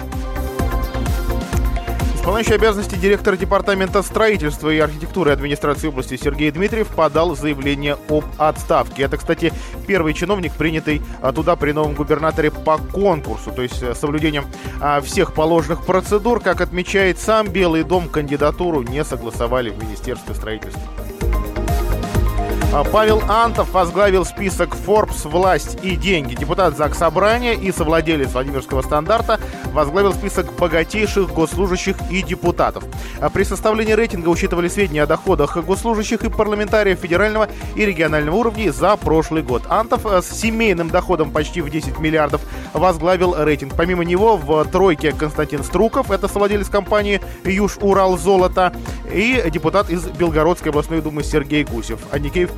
[2.15, 9.01] Исполняющий обязанности директора Департамента строительства и архитектуры администрации области Сергей Дмитриев подал заявление об отставке.
[9.03, 9.51] Это, кстати,
[9.87, 14.45] первый чиновник, принятый а, туда при новом губернаторе по конкурсу, то есть э, с соблюдением
[14.79, 16.39] а, всех положенных процедур.
[16.41, 20.83] Как отмечает сам Белый дом, кандидатуру не согласовали в Министерстве строительства.
[22.73, 26.35] А Павел Антов возглавил список Forbes «Власть и деньги».
[26.35, 29.41] Депутат ЗАГС Собрания и совладелец Владимирского стандарта
[29.73, 32.85] возглавил список богатейших госслужащих и депутатов.
[33.19, 38.69] А При составлении рейтинга учитывали сведения о доходах госслужащих и парламентариев федерального и регионального уровней
[38.69, 39.63] за прошлый год.
[39.67, 42.39] Антов э, с семейным доходом почти в 10 миллиардов
[42.71, 43.73] возглавил рейтинг.
[43.75, 48.71] Помимо него в тройке Константин Струков, это совладелец компании «Юж Урал Золото»,
[49.13, 51.99] и депутат из Белгородской областной думы Сергей Гусев.
[52.11, 52.51] А Никеев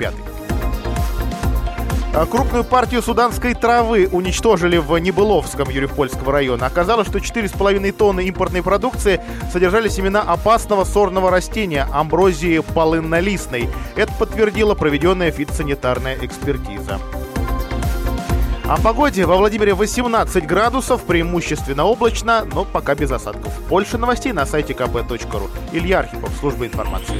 [2.15, 6.67] А крупную партию суданской травы уничтожили в Небыловском Юрьев-Польского района.
[6.67, 9.19] Оказалось, что 4,5 тонны импортной продукции
[9.51, 13.67] содержали семена опасного сорного растения амброзии полыннолистной.
[13.95, 16.99] Это подтвердила проведенная фитосанитарная экспертиза.
[18.65, 23.51] О погоде во Владимире 18 градусов, преимущественно облачно, но пока без осадков.
[23.67, 25.49] Больше новостей на сайте kp.ru.
[25.73, 27.19] Илья Архипов, служба информации.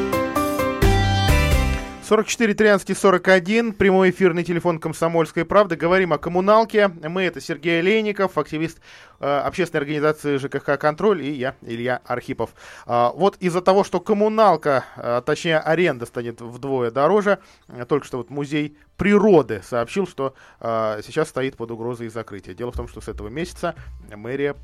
[2.11, 5.77] 44 13 41, прямой эфирный телефон «Комсомольской правды».
[5.77, 6.89] Говорим о коммуналке.
[6.89, 8.81] Мы— это Сергей Олейников, активист
[9.21, 12.49] э, общественной организации ЖКХ «Контроль» и я, Илья Архипов.
[12.85, 18.17] Э, вот из-за того, что коммуналка, э, точнее аренда станет вдвое дороже, э, только что
[18.17, 22.53] вот музей природы сообщил, что сейчас стоит под угрозой закрытия.
[22.53, 23.73] Дело в том, что с этого месяца
[24.13, 24.57] мэрия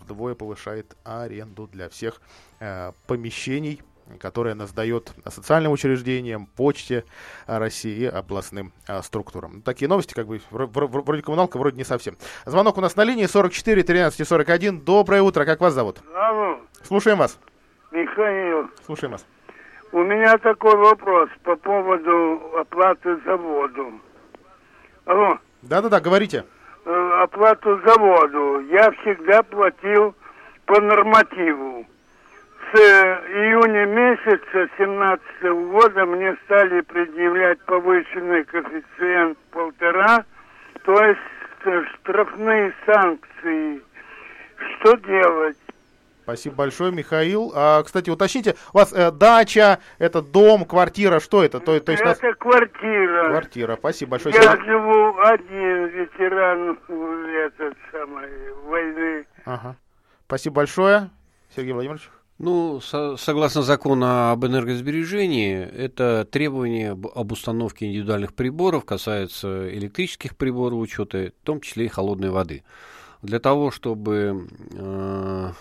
[0.00, 2.20] вдвое повышает аренду для всех
[3.06, 3.82] помещений
[4.20, 7.04] которая она сдает социальным учреждениям, почте
[7.46, 9.62] России и областным а, структурам.
[9.62, 12.16] Такие новости, как бы, вроде коммуналка, вроде не совсем.
[12.44, 14.80] Звонок у нас на линии 44 13 41.
[14.80, 15.98] Доброе утро, как вас зовут?
[16.14, 16.58] Алло.
[16.82, 17.38] Слушаем вас.
[17.90, 18.70] Михаил.
[18.84, 19.26] Слушаем вас.
[19.92, 23.92] У меня такой вопрос по поводу оплаты за воду.
[25.04, 25.38] Алло.
[25.62, 26.44] Да-да-да, говорите.
[26.84, 30.14] Э, оплату за воду я всегда платил
[30.66, 31.86] по нормативу
[32.74, 40.24] июня месяца 17 года мне стали предъявлять повышенный коэффициент полтора,
[40.84, 41.20] то есть
[42.00, 43.82] штрафные санкции.
[44.78, 45.56] Что делать?
[46.22, 47.52] Спасибо большое, Михаил.
[47.54, 51.60] А, кстати, уточните, у вас э, дача, это дом, квартира, что это?
[51.60, 52.36] То, то есть это нас...
[52.38, 53.28] квартира.
[53.28, 54.34] Квартира, спасибо большое.
[54.34, 56.78] Я Сергей- живу один, ветеран
[57.44, 58.28] этот самой
[58.64, 59.24] войны.
[59.44, 59.76] Ага.
[60.26, 61.10] Спасибо большое,
[61.54, 62.10] Сергей Владимирович.
[62.38, 70.80] Ну, со- согласно закону об энергосбережении, это требование об, установке индивидуальных приборов касается электрических приборов
[70.80, 72.62] учета, в том числе и холодной воды.
[73.22, 75.52] Для того, чтобы э,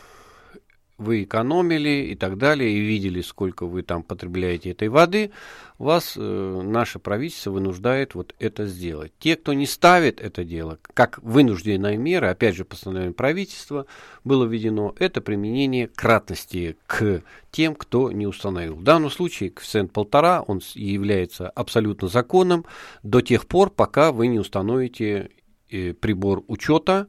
[0.97, 5.31] вы экономили и так далее, и видели, сколько вы там потребляете этой воды,
[5.77, 9.11] вас э, наше правительство вынуждает вот это сделать.
[9.19, 13.85] Те, кто не ставит это дело, как вынужденная мера, опять же, постановление правительства
[14.23, 18.75] было введено, это применение кратности к тем, кто не установил.
[18.75, 22.65] В данном случае коэффициент полтора, он является абсолютно законным
[23.03, 25.29] до тех пор, пока вы не установите
[25.69, 27.07] э, прибор учета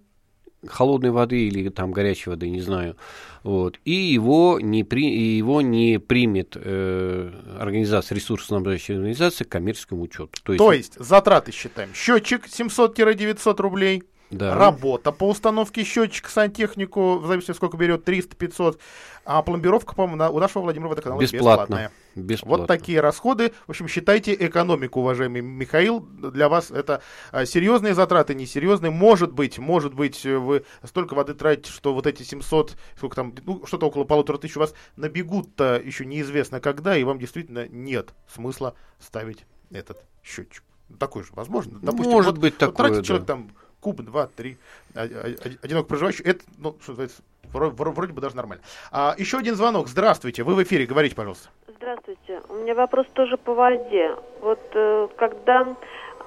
[0.67, 2.97] холодной воды или там горячей воды, не знаю,
[3.43, 10.03] вот, и его не, при, и его не примет э, организация, ресурсоснабжающая организация к коммерческому
[10.03, 10.31] учету.
[10.43, 11.91] То есть, затраты считаем.
[11.95, 14.03] Счетчик 700-900 рублей.
[14.31, 14.55] Да.
[14.55, 18.79] Работа по установке счетчика, сантехнику, в зависимости сколько берет, 300-500.
[19.24, 21.43] А пломбировка, по-моему, у нашего Владимира Водоканала Бесплатно.
[21.74, 21.93] бесплатная.
[22.14, 22.59] Бесплатно.
[22.59, 23.53] Вот такие расходы.
[23.66, 26.01] В общем, считайте экономику, уважаемый Михаил.
[26.01, 28.91] Для вас это а, серьезные затраты, несерьезные.
[28.91, 33.64] Может быть, может быть, вы столько воды тратите, что вот эти 700, сколько там, ну,
[33.66, 38.74] что-то около полутора тысяч у вас набегут-то еще неизвестно когда, и вам действительно нет смысла
[38.99, 40.62] ставить этот счетчик.
[40.99, 41.79] Такой же, возможно.
[41.83, 43.05] Допустим, Может вот- быть вот такое, тратит да.
[43.05, 43.51] человек там
[43.87, 44.57] куб, два, три,
[44.97, 47.22] одиноко проживающий, это, ну, что называется,
[47.55, 48.64] вро- вро- вроде бы даже нормально.
[48.91, 49.87] А, еще один звонок.
[49.87, 51.51] Здравствуйте, вы в эфире, говорите, пожалуйста.
[51.76, 52.43] Здравствуйте.
[52.49, 54.16] У меня вопрос тоже по воде.
[54.41, 55.68] Вот э, когда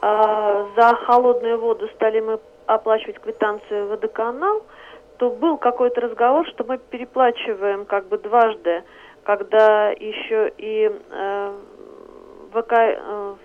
[0.02, 4.64] э, за холодную воду стали мы оплачивать квитанцию водоканал,
[5.18, 8.84] то был какой-то разговор, что мы переплачиваем как бы дважды,
[9.26, 11.58] когда еще и э,
[12.54, 13.36] ВК, э,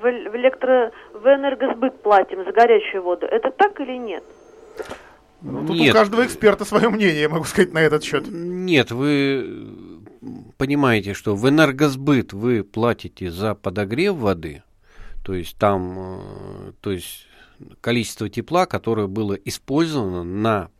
[0.00, 3.26] в, эл- в электро в энергосбыт платим за горячую воду.
[3.26, 4.24] Это так или нет?
[5.40, 5.94] Ну, тут Нет.
[5.94, 8.24] у каждого эксперта свое мнение, я могу сказать, на этот счет.
[8.28, 9.68] Нет, вы
[10.56, 14.64] понимаете, что в энергосбыт вы платите за подогрев воды,
[15.24, 17.28] то есть там, э, то есть
[17.80, 20.70] количество тепла, которое было использовано на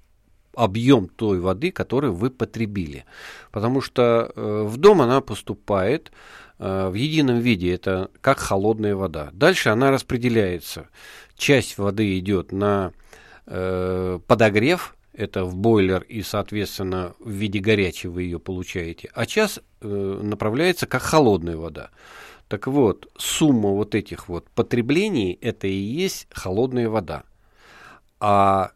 [0.54, 3.04] объем той воды, которую вы потребили.
[3.52, 6.10] Потому что э, в дом она поступает
[6.58, 9.30] в едином виде, это как холодная вода.
[9.32, 10.88] Дальше она распределяется.
[11.36, 12.92] Часть воды идет на
[13.46, 19.60] э, подогрев, это в бойлер, и, соответственно, в виде горячей вы ее получаете, а часть
[19.80, 21.90] э, направляется как холодная вода.
[22.48, 27.24] Так вот, сумма вот этих вот потреблений, это и есть холодная вода.
[28.20, 28.72] А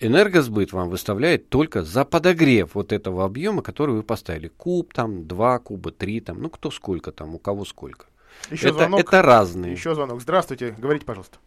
[0.00, 4.48] энергосбыт вам выставляет только за подогрев вот этого объема, который вы поставили.
[4.48, 8.06] Куб там, два куба, три там, ну кто сколько там, у кого сколько.
[8.50, 9.00] Еще это, звонок.
[9.00, 9.72] это разные.
[9.72, 10.20] Еще звонок.
[10.20, 11.38] Здравствуйте, говорите, пожалуйста.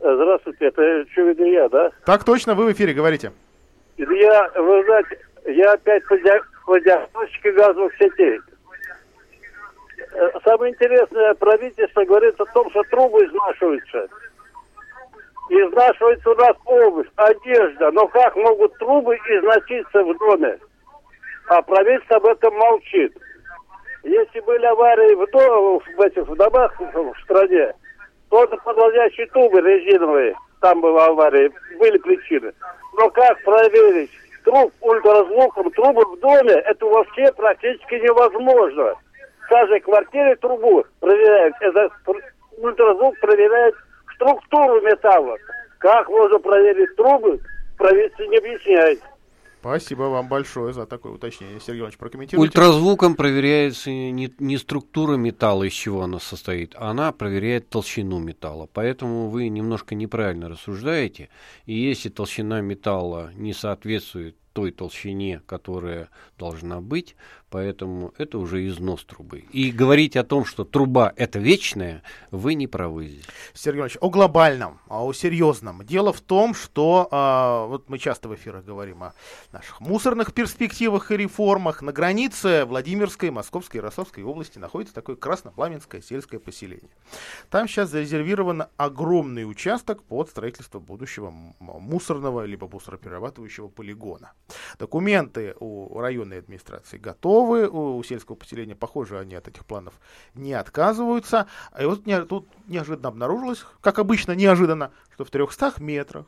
[0.00, 1.90] Здравствуйте, это что, Илья, да?
[2.06, 3.32] Так точно, вы в эфире, говорите.
[3.96, 8.38] Илья, вы знаете, я опять по, диаг- по диагностике газовых сетей.
[10.12, 14.08] Э, Самое интересное, правительство говорит о том, что трубы изнашиваются.
[15.48, 17.90] Изнашивается у нас обувь, одежда.
[17.92, 20.58] Но как могут трубы износиться в доме?
[21.48, 23.16] А правительство об этом молчит.
[24.04, 27.72] Если были аварии в, дом, в этих в домах в стране,
[28.28, 30.34] то это подводящие трубы резиновые.
[30.60, 32.52] Там была авария, были причины.
[32.98, 34.10] Но как проверить
[34.44, 38.94] труб ультразвуком, трубы в доме, это вообще практически невозможно.
[39.44, 41.54] В каждой квартире трубу проверяют.
[41.60, 41.90] Это
[42.58, 43.74] ультразвук проверяет
[44.18, 45.36] структуру металла.
[45.78, 47.40] Как можно проверить трубы,
[47.76, 49.00] правительство не объясняет.
[49.60, 51.58] Спасибо вам большое за такое уточнение.
[51.58, 52.48] Сергей Иванович, прокомментируйте.
[52.48, 58.68] Ультразвуком проверяется не, не структура металла, из чего она состоит, а она проверяет толщину металла.
[58.72, 61.28] Поэтому вы немножко неправильно рассуждаете.
[61.66, 66.08] И если толщина металла не соответствует той толщине, которая
[66.38, 67.16] должна быть,
[67.50, 69.44] поэтому это уже износ трубы.
[69.52, 73.24] И говорить о том, что труба это вечная, вы не правы здесь.
[73.54, 75.84] Сергей Иванович, о глобальном, а о серьезном.
[75.84, 79.14] Дело в том, что а, вот мы часто в эфирах говорим о
[79.52, 81.82] наших мусорных перспективах и реформах.
[81.82, 86.90] На границе Владимирской, Московской и Ростовской области находится такое краснопламенское сельское поселение.
[87.50, 91.30] Там сейчас зарезервирован огромный участок под строительство будущего
[91.60, 94.32] мусорного либо мусороперерабатывающего полигона.
[94.78, 97.37] Документы у районной администрации готовы.
[97.38, 99.94] Готовы, у, сельского поселения, похоже, они от этих планов
[100.34, 101.46] не отказываются.
[101.78, 106.26] И вот не, тут неожиданно обнаружилось, как обычно неожиданно, что в 300 метрах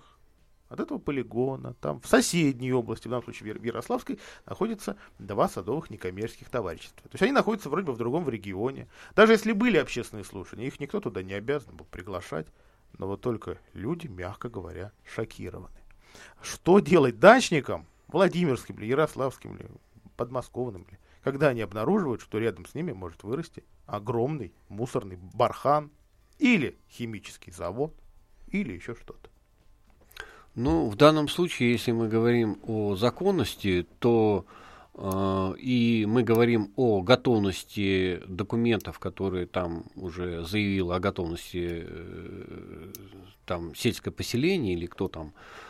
[0.68, 5.90] от этого полигона, там в соседней области, в данном случае в Ярославской, находятся два садовых
[5.90, 7.02] некоммерческих товарищества.
[7.08, 8.86] То есть они находятся вроде бы в другом в регионе.
[9.16, 12.46] Даже если были общественные слушания, их никто туда не обязан был приглашать.
[12.98, 15.74] Но вот только люди, мягко говоря, шокированы.
[16.42, 19.68] Что делать дачникам, Владимирским или Ярославским или
[20.20, 25.90] подмосковным, или, когда они обнаруживают, что рядом с ними может вырасти огромный мусорный бархан
[26.38, 27.94] или химический завод,
[28.48, 29.28] или еще что-то.
[30.54, 34.46] Ну, в данном случае, если мы говорим о законности, то
[34.94, 42.92] э, и мы говорим о готовности документов, которые там уже заявил о готовности э,
[43.46, 45.69] там сельское поселение или кто там, э,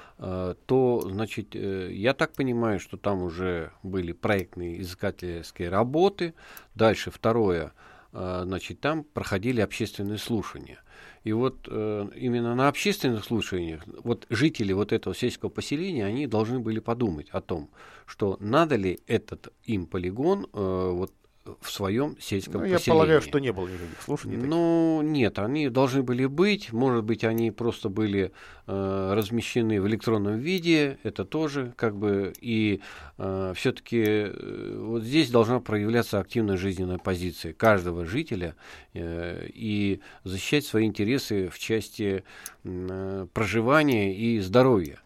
[0.66, 6.34] то, значит, э, я так понимаю, что там уже были проектные изыскательские работы.
[6.74, 7.72] Дальше второе,
[8.12, 10.78] э, значит, там проходили общественные слушания–
[11.22, 16.60] и вот э, именно на общественных слушаниях вот жители вот этого сельского поселения, они должны
[16.60, 17.70] были подумать о том,
[18.06, 21.12] что надо ли этот им полигон э, вот
[21.60, 22.84] в своем сельском ну, поселении.
[22.86, 24.36] Я полагаю, что не было никаких слушаний.
[24.36, 26.72] Ну, нет, они должны были быть.
[26.72, 28.32] Может быть, они просто были
[28.66, 30.98] э, размещены в электронном виде.
[31.02, 32.32] Это тоже как бы...
[32.40, 32.80] И
[33.18, 38.54] э, все-таки э, вот здесь должна проявляться активная жизненная позиция каждого жителя
[38.94, 42.24] э, и защищать свои интересы в части
[42.64, 45.00] э, проживания и здоровья.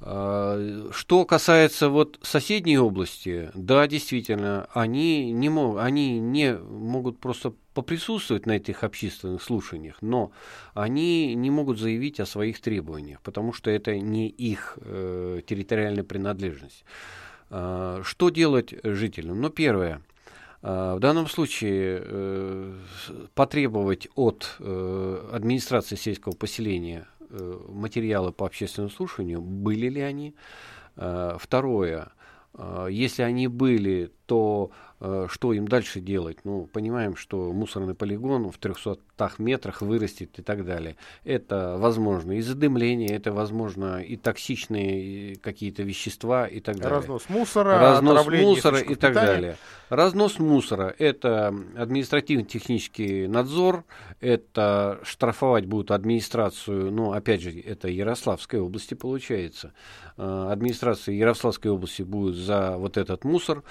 [0.00, 7.52] А, что касается вот соседней области, да, действительно, они не, мог, они не могут просто
[7.74, 10.30] поприсутствовать на этих общественных слушаниях, но
[10.74, 16.84] они не могут заявить о своих требованиях, потому что это не их э, территориальная принадлежность.
[17.50, 19.40] Э, что делать жителям?
[19.40, 20.02] Ну, первое.
[20.62, 22.74] Э, в данном случае э,
[23.34, 30.34] потребовать от э, администрации сельского поселения материалы по общественному слушанию, были ли они.
[30.96, 32.08] Э, второе,
[32.54, 34.70] э, если они были, то
[35.28, 36.38] что им дальше делать?
[36.42, 38.98] Ну, понимаем, что мусорный полигон в 300
[39.38, 40.96] метрах вырастет и так далее.
[41.24, 46.98] Это возможно и задымление, это возможно и токсичные какие-то вещества и так далее.
[46.98, 49.56] Разнос мусора, Разнос мусора и так далее.
[49.88, 53.84] Разнос мусора– это административно-технический надзор,
[54.20, 59.72] это штрафовать будут администрацию, ну, опять же, это Ярославской области получается.
[60.16, 63.62] Администрация Ярославской области будет за вот этот мусор.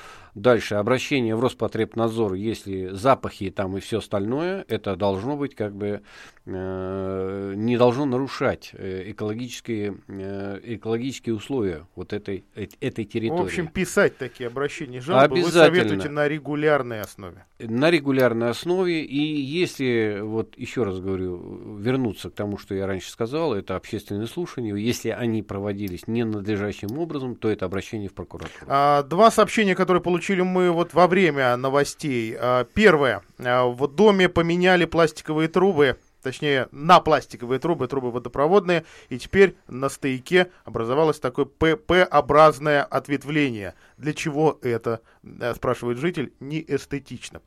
[0.47, 6.03] Дальше обращение в Роспотребнадзор, если запахи там и все остальное, это должно быть как бы
[6.45, 13.41] э, не должно нарушать э, экологические, э, экологические условия вот этой, этой территории.
[13.41, 17.45] В общем, писать такие обращения жалобы вы советуете на регулярной основе?
[17.59, 19.03] На регулярной основе.
[19.03, 24.27] И если, вот еще раз говорю, вернуться к тому, что я раньше сказал, это общественные
[24.27, 28.65] слушания, если они проводились ненадлежащим образом, то это обращение в прокуратуру.
[28.67, 32.35] А, два сообщения, которые получили получили мы вот во время новостей.
[32.39, 33.21] А, первое.
[33.39, 39.87] А, в доме поменяли пластиковые трубы точнее, на пластиковые трубы, трубы водопроводные, и теперь на
[39.87, 43.75] стояке образовалось такое ПП-образное ответвление.
[43.97, 47.41] Для чего это, э, спрашивает житель, не эстетично?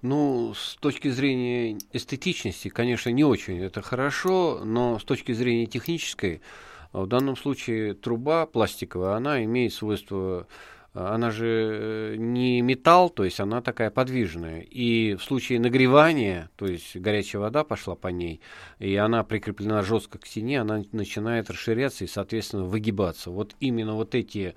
[0.00, 6.40] Ну, с точки зрения эстетичности, конечно, не очень это хорошо, но с точки зрения технической,
[6.94, 10.46] в данном случае труба пластиковая, она имеет свойство
[10.94, 14.60] она же э, не металл, то есть она такая подвижная.
[14.60, 18.40] И в случае нагревания, то есть горячая вода пошла по ней,
[18.78, 23.30] и она прикреплена жестко к стене, она начинает расширяться и, соответственно, выгибаться.
[23.30, 24.54] Вот именно вот эти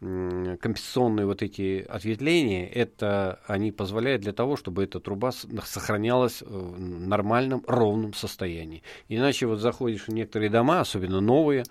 [0.00, 7.64] компенсационные вот эти ответвления, это они позволяют для того, чтобы эта труба сохранялась в нормальном,
[7.66, 8.84] ровном состоянии.
[9.08, 11.64] Иначе вот заходишь в некоторые дома, особенно новые,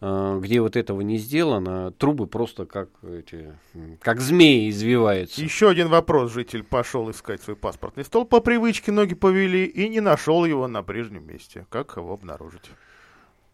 [0.00, 3.54] где вот этого не сделано, трубы просто как эти,
[4.00, 5.42] как змеи извиваются.
[5.42, 6.32] Еще один вопрос.
[6.32, 10.82] Житель пошел искать свой паспортный стол по привычке, ноги повели и не нашел его на
[10.82, 11.66] прежнем месте.
[11.70, 12.70] Как его обнаружить?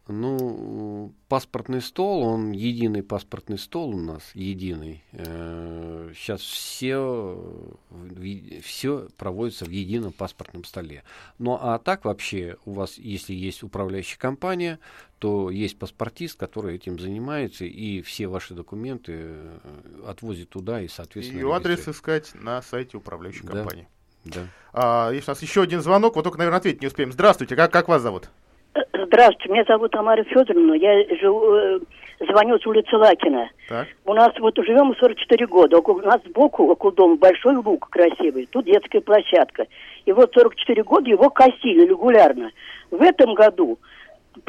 [0.09, 5.05] Ну, паспортный стол, он единый паспортный стол у нас, единый.
[5.13, 7.79] Сейчас э, все,
[8.63, 11.05] все проводится в едином паспортном столе.
[11.39, 14.81] Ну, а так вообще у вас, если есть управляющая компания,
[15.21, 19.59] то есть паспортист, который этим занимается, и все ваши документы э,
[20.09, 21.39] отвозит туда и, соответственно...
[21.39, 23.53] И адрес искать на сайте управляющей да.
[23.53, 23.87] компании.
[24.25, 24.49] Да.
[24.73, 27.13] А, есть у нас еще один звонок, вот только, наверное, ответить не успеем.
[27.13, 28.31] Здравствуйте, как, как вас зовут?
[29.13, 31.81] Здравствуйте, меня зовут Тамара Федоровна, я живу, э,
[32.31, 33.51] Звоню с улицы Лакина.
[33.69, 33.87] Так.
[34.07, 35.77] У нас вот живем мы 44 года.
[35.77, 38.49] Около, у нас сбоку, около дома, большой луг красивый.
[38.51, 39.67] Тут детская площадка.
[40.07, 42.53] И вот 44 года его косили регулярно.
[42.91, 43.79] В этом году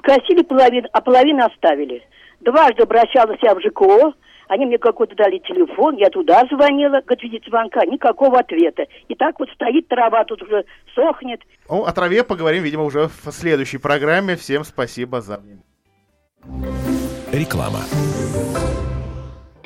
[0.02, 2.02] косили половину, а половину оставили.
[2.40, 4.14] Дважды обращалась я в ЖКО,
[4.48, 8.86] они мне какой-то дали телефон, я туда звонила, говорит, видите, звонка, никакого ответа.
[9.08, 10.66] И так вот стоит трава, тут уже
[10.96, 11.42] сохнет.
[11.70, 14.36] Ну, о траве поговорим, видимо, уже в следующей программе.
[14.36, 15.42] Всем спасибо за.
[17.32, 17.80] Реклама.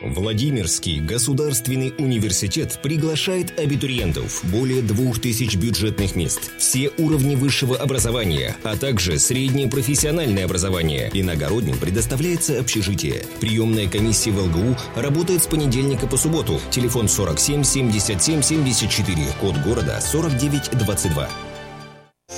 [0.01, 4.41] Владимирский государственный университет приглашает абитуриентов.
[4.45, 6.51] Более двух тысяч бюджетных мест.
[6.59, 11.09] Все уровни высшего образования, а также среднее профессиональное образование.
[11.13, 13.25] Иногородним предоставляется общежитие.
[13.39, 16.61] Приемная комиссия в ЛГУ работает с понедельника по субботу.
[16.69, 19.25] Телефон 47 77 74.
[19.41, 21.46] Код города 4922.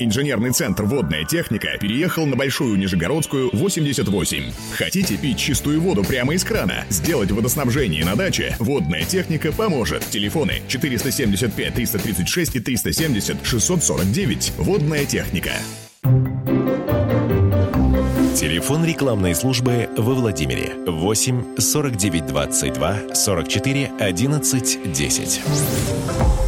[0.00, 4.52] Инженерный центр «Водная техника» переехал на Большую Нижегородскую, 88.
[4.72, 6.84] Хотите пить чистую воду прямо из крана?
[6.88, 8.54] Сделать водоснабжение на даче?
[8.60, 10.04] «Водная техника» поможет.
[10.08, 14.52] Телефоны 475 336 и 370 649.
[14.58, 15.52] «Водная техника».
[18.36, 26.47] Телефон рекламной службы во Владимире 8 49 22 44 11 10.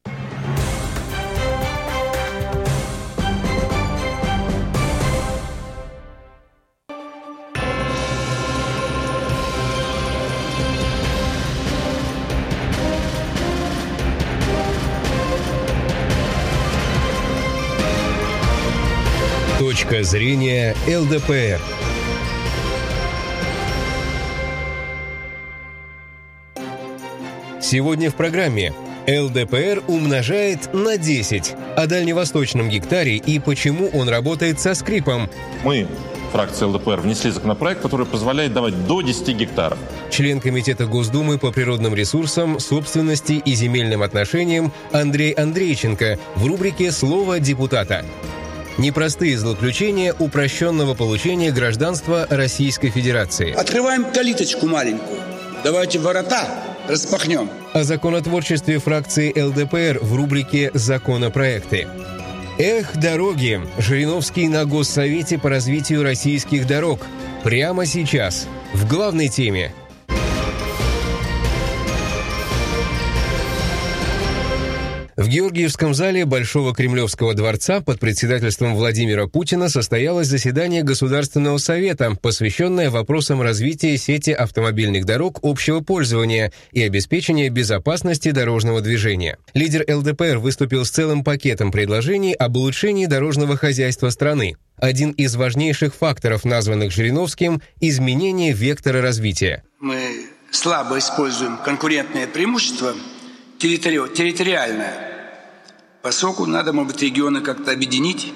[19.91, 21.59] Точка зрения ЛДПР.
[27.59, 28.71] Сегодня в программе
[29.05, 35.29] ЛДПР умножает на 10 о дальневосточном гектаре и почему он работает со скрипом.
[35.65, 35.85] Мы,
[36.31, 39.77] фракция ЛДПР, внесли законопроект, который позволяет давать до 10 гектаров.
[40.09, 47.41] Член Комитета Госдумы по природным ресурсам, собственности и земельным отношениям Андрей Андрейченко в рубрике «Слово
[47.41, 48.05] депутата».
[48.81, 53.51] Непростые злоключения упрощенного получения гражданства Российской Федерации.
[53.51, 55.19] Открываем калиточку маленькую.
[55.63, 56.47] Давайте ворота
[56.87, 57.47] распахнем.
[57.73, 61.87] О законотворчестве фракции ЛДПР в рубрике «Законопроекты».
[62.57, 63.61] Эх, дороги!
[63.77, 67.01] Жириновский на Госсовете по развитию российских дорог.
[67.43, 68.47] Прямо сейчас.
[68.73, 69.75] В главной теме.
[75.21, 82.89] В Георгиевском зале Большого Кремлевского дворца под председательством Владимира Путина состоялось заседание Государственного совета, посвященное
[82.89, 89.37] вопросам развития сети автомобильных дорог общего пользования и обеспечения безопасности дорожного движения.
[89.53, 94.55] Лидер ЛДПР выступил с целым пакетом предложений об улучшении дорожного хозяйства страны.
[94.77, 99.61] Один из важнейших факторов, названных Жириновским– изменение вектора развития.
[99.79, 99.99] Мы
[100.49, 102.95] слабо используем конкурентное преимущество
[103.61, 104.93] территори- территориальное.
[106.01, 108.33] Поскольку надо, может быть, регионы как-то объединить,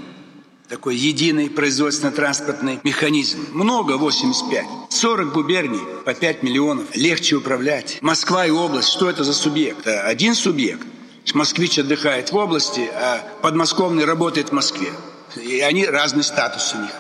[0.70, 3.48] такой единый производственно-транспортный механизм.
[3.52, 4.66] Много, 85.
[4.90, 6.96] 40 губерний по 5 миллионов.
[6.96, 8.00] Легче управлять.
[8.02, 9.88] Москва и область, что это за субъект?
[9.88, 10.86] Один субъект.
[11.34, 14.90] Москвич отдыхает в области, а подмосковный работает в Москве.
[15.36, 16.92] И они разный статус у них.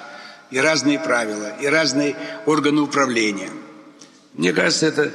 [0.51, 2.15] И разные правила, и разные
[2.45, 3.49] органы управления.
[4.33, 5.11] Мне кажется, это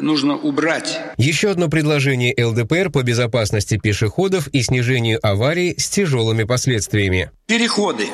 [0.00, 1.00] нужно убрать.
[1.16, 7.30] Еще одно предложение ЛДПР по безопасности пешеходов и снижению аварий с тяжелыми последствиями.
[7.46, 8.06] Переходы.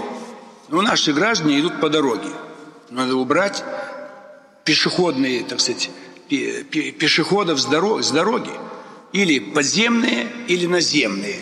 [0.69, 2.29] Ну, наши граждане идут по дороге.
[2.91, 3.63] Надо убрать
[4.65, 5.91] пешеходные, так сказать,
[6.29, 8.51] пе- пе- пешеходов с, дорог, с дороги.
[9.13, 11.37] Или подземные, или наземные.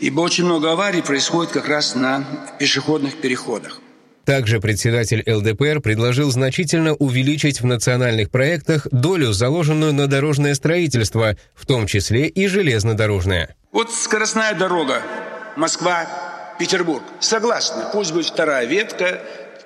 [0.00, 2.24] Ибо очень много аварий происходит как раз на
[2.60, 3.80] пешеходных переходах.
[4.24, 11.66] Также председатель ЛДПР предложил значительно увеличить в национальных проектах долю, заложенную на дорожное строительство, в
[11.66, 13.56] том числе и железнодорожное.
[13.72, 15.02] Вот скоростная дорога
[15.56, 17.02] Москва-Петербург.
[17.18, 19.20] Согласна, пусть будет вторая ветка,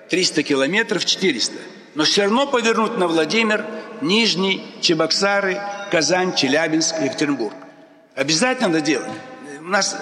[0.09, 1.55] 300 километров, 400.
[1.95, 3.65] Но все равно повернуть на Владимир,
[4.01, 5.59] Нижний, Чебоксары,
[5.91, 7.55] Казань, Челябинск, Екатеринбург.
[8.15, 9.11] Обязательно надо делать.
[9.61, 9.97] У нас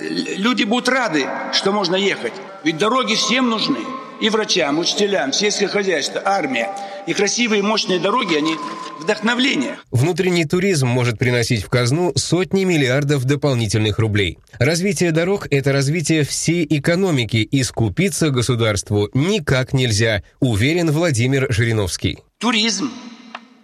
[0.00, 2.32] люди будут рады, что можно ехать.
[2.64, 3.78] Ведь дороги всем нужны.
[4.20, 6.70] И врачам, учителям, сельское хозяйство, армия.
[7.06, 8.56] И красивые мощные дороги, они
[9.00, 9.78] вдохновление.
[9.90, 14.38] Внутренний туризм может приносить в казну сотни миллиардов дополнительных рублей.
[14.58, 22.18] Развитие дорог– это развитие всей экономики, и скупиться государству никак нельзя, уверен Владимир Жириновский.
[22.38, 22.90] Туризм.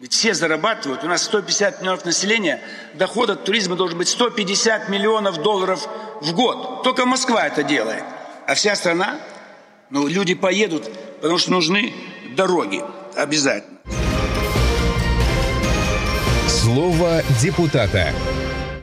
[0.01, 1.05] Ведь все зарабатывают.
[1.05, 2.61] У нас 150 миллионов населения.
[2.95, 5.87] Доход от туризма должен быть 150 миллионов долларов
[6.23, 6.83] в год.
[6.83, 8.05] Только Москва это делает.
[8.47, 9.19] А вся страна
[9.91, 11.93] ну, люди поедут, потому что нужны
[12.37, 12.83] дороги.
[13.15, 13.79] Обязательно.
[16.49, 18.13] Слово депутата.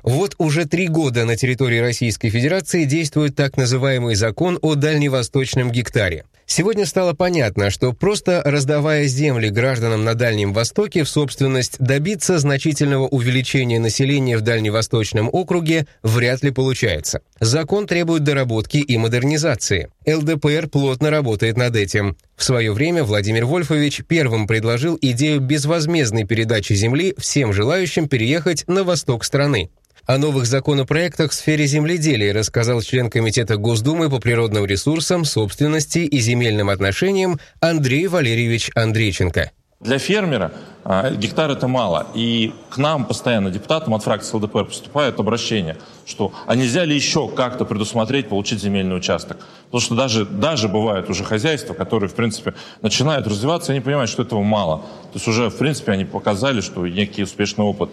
[0.03, 6.25] Вот уже три года на территории Российской Федерации действует так называемый закон о дальневосточном гектаре.
[6.45, 13.07] Сегодня стало понятно, что просто раздавая земли гражданам на Дальнем Востоке в собственность добиться значительного
[13.07, 17.21] увеличения населения в Дальневосточном округе вряд ли получается.
[17.39, 19.89] Закон требует доработки и модернизации.
[20.05, 22.17] ЛДПР плотно работает над этим.
[22.35, 28.83] В свое время Владимир Вольфович первым предложил идею безвозмездной передачи земли всем желающим переехать на
[28.83, 29.69] восток страны.
[30.05, 36.19] О новых законопроектах в сфере земледелия рассказал член Комитета Госдумы по природным ресурсам, собственности и
[36.19, 39.51] земельным отношениям Андрей Валерьевич Андрейченко.
[39.79, 40.51] Для фермера
[40.83, 42.07] а, гектар это мало.
[42.13, 47.29] И к нам постоянно депутатам от фракции ЛДПР поступает обращение, что а нельзя ли еще
[47.29, 49.37] как-то предусмотреть получить земельный участок?
[49.65, 54.09] Потому что даже, даже бывают уже хозяйства, которые, в принципе, начинают развиваться, и они понимают,
[54.09, 54.79] что этого мало.
[54.79, 57.89] То есть уже, в принципе, они показали, что некий успешный опыт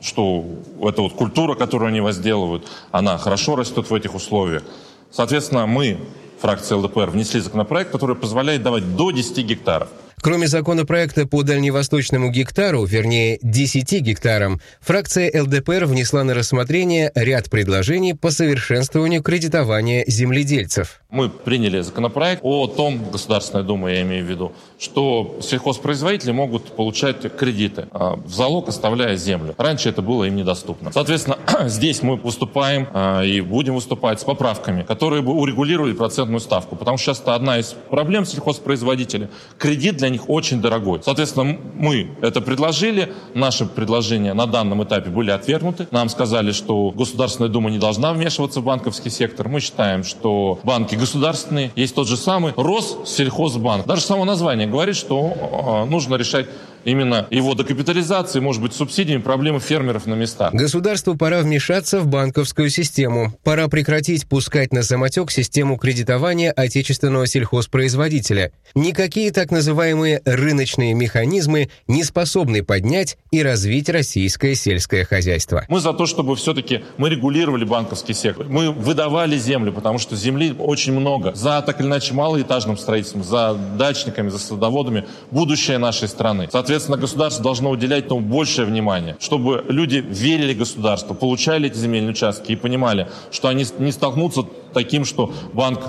[0.00, 0.44] что
[0.80, 4.62] эта вот культура, которую они возделывают, она хорошо растет в этих условиях.
[5.10, 5.98] Соответственно, мы,
[6.40, 9.88] фракция ЛДПР, внесли законопроект, который позволяет давать до 10 гектаров.
[10.20, 18.14] Кроме законопроекта по дальневосточному гектару, вернее 10 гектарам, фракция ЛДПР внесла на рассмотрение ряд предложений
[18.14, 21.00] по совершенствованию кредитования земледельцев.
[21.10, 27.16] Мы приняли законопроект о том, Государственная Дума я имею в виду, что сельхозпроизводители могут получать
[27.36, 29.54] кредиты, а, в залог оставляя землю.
[29.56, 30.92] Раньше это было им недоступно.
[30.92, 36.76] Соответственно, здесь мы выступаем а, и будем выступать с поправками, которые бы урегулировали процентную ставку,
[36.76, 39.28] потому что сейчас одна из проблем сельхозпроизводителей.
[39.58, 41.00] Кредит для них очень дорогой.
[41.02, 45.88] Соответственно, мы это предложили, наши предложения на данном этапе были отвергнуты.
[45.90, 49.48] Нам сказали, что Государственная Дума не должна вмешиваться в банковский сектор.
[49.48, 53.86] Мы считаем, что банки государственные, есть тот же самый Россельхозбанк.
[53.86, 56.46] Даже само название говорит, что э, нужно решать
[56.84, 60.54] именно его докапитализации, может быть, субсидиями проблемы фермеров на местах.
[60.54, 63.34] Государству пора вмешаться в банковскую систему.
[63.44, 68.52] Пора прекратить пускать на самотек систему кредитования отечественного сельхозпроизводителя.
[68.74, 75.64] Никакие так называемые рыночные механизмы не способны поднять и развить российское сельское хозяйство.
[75.68, 78.46] Мы за то, чтобы все-таки мы регулировали банковский сектор.
[78.48, 81.34] Мы выдавали землю, потому что земли очень много.
[81.34, 86.48] За так или иначе малоэтажным строительством, за дачниками, за садоводами будущее нашей страны.
[86.50, 92.52] Соответственно, государство должно уделять этому большее внимание, чтобы люди верили государству, получали эти земельные участки
[92.52, 95.80] и понимали, что они не столкнутся таким, что банк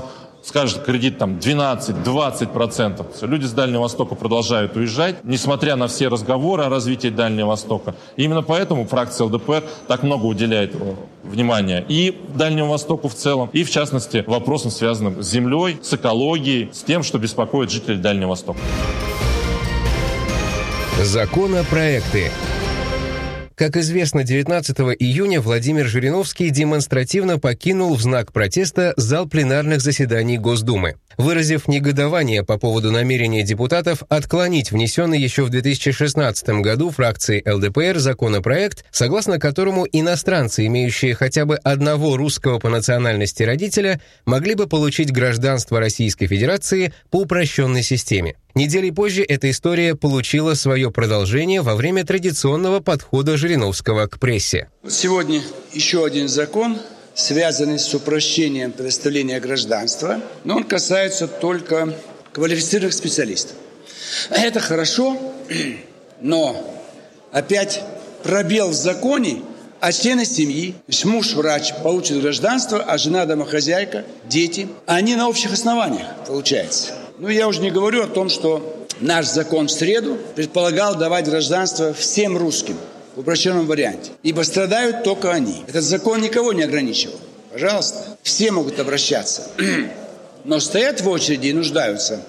[0.44, 3.28] скажет кредит там 12-20%.
[3.28, 7.96] Люди с Дальнего Востока продолжают уезжать, несмотря на все разговоры о развитии Дальнего Востока.
[8.16, 13.50] И именно поэтому фракция ЛДПР так много уделяет э, внимания и Дальнему Востоку в целом,
[13.54, 18.30] и в частности вопросам, связанным с землей, с экологией, с тем, что беспокоит жителей Дальнего
[18.30, 18.60] Востока.
[21.04, 22.32] Законопроекты.
[23.60, 30.96] Как известно, 19 июня Владимир Жириновский демонстративно покинул в знак протеста зал пленарных заседаний Госдумы.
[31.18, 38.86] Выразив негодование по поводу намерения депутатов отклонить внесенный еще в 2016 году фракцией ЛДПР законопроект,
[38.92, 45.82] согласно которому иностранцы, имеющие хотя бы одного русского по национальности родителя, могли бы получить гражданство
[45.82, 48.36] Российской Федерации по упрощенной системе.
[48.56, 54.70] Недели позже эта история получила свое продолжение во время традиционного подхода Жириновского к прессе.
[54.88, 55.42] Сегодня
[55.72, 56.78] еще один закон,
[57.14, 61.94] связанный с упрощением предоставления гражданства, но он касается только
[62.34, 63.56] квалифицированных специалистов.
[64.32, 65.18] Это хорошо,
[66.22, 66.82] но
[67.32, 67.84] опять
[68.24, 69.44] пробел в законе,
[69.82, 70.76] А члены семьи,
[71.06, 76.94] муж врач получит гражданство, а жена домохозяйка, дети, они на общих основаниях, получается.
[77.20, 81.94] Ну, я уже не говорю о том, что наш закон в среду предполагал давать гражданство
[81.94, 82.78] всем русским
[83.14, 84.12] в упрощенном варианте.
[84.24, 85.66] Ибо страдают только они.
[85.68, 87.20] Этот закон никого не ограничивал.
[87.52, 89.44] Пожалуйста, все могут обращаться.
[90.46, 92.22] Но стоят в очереди и нуждаются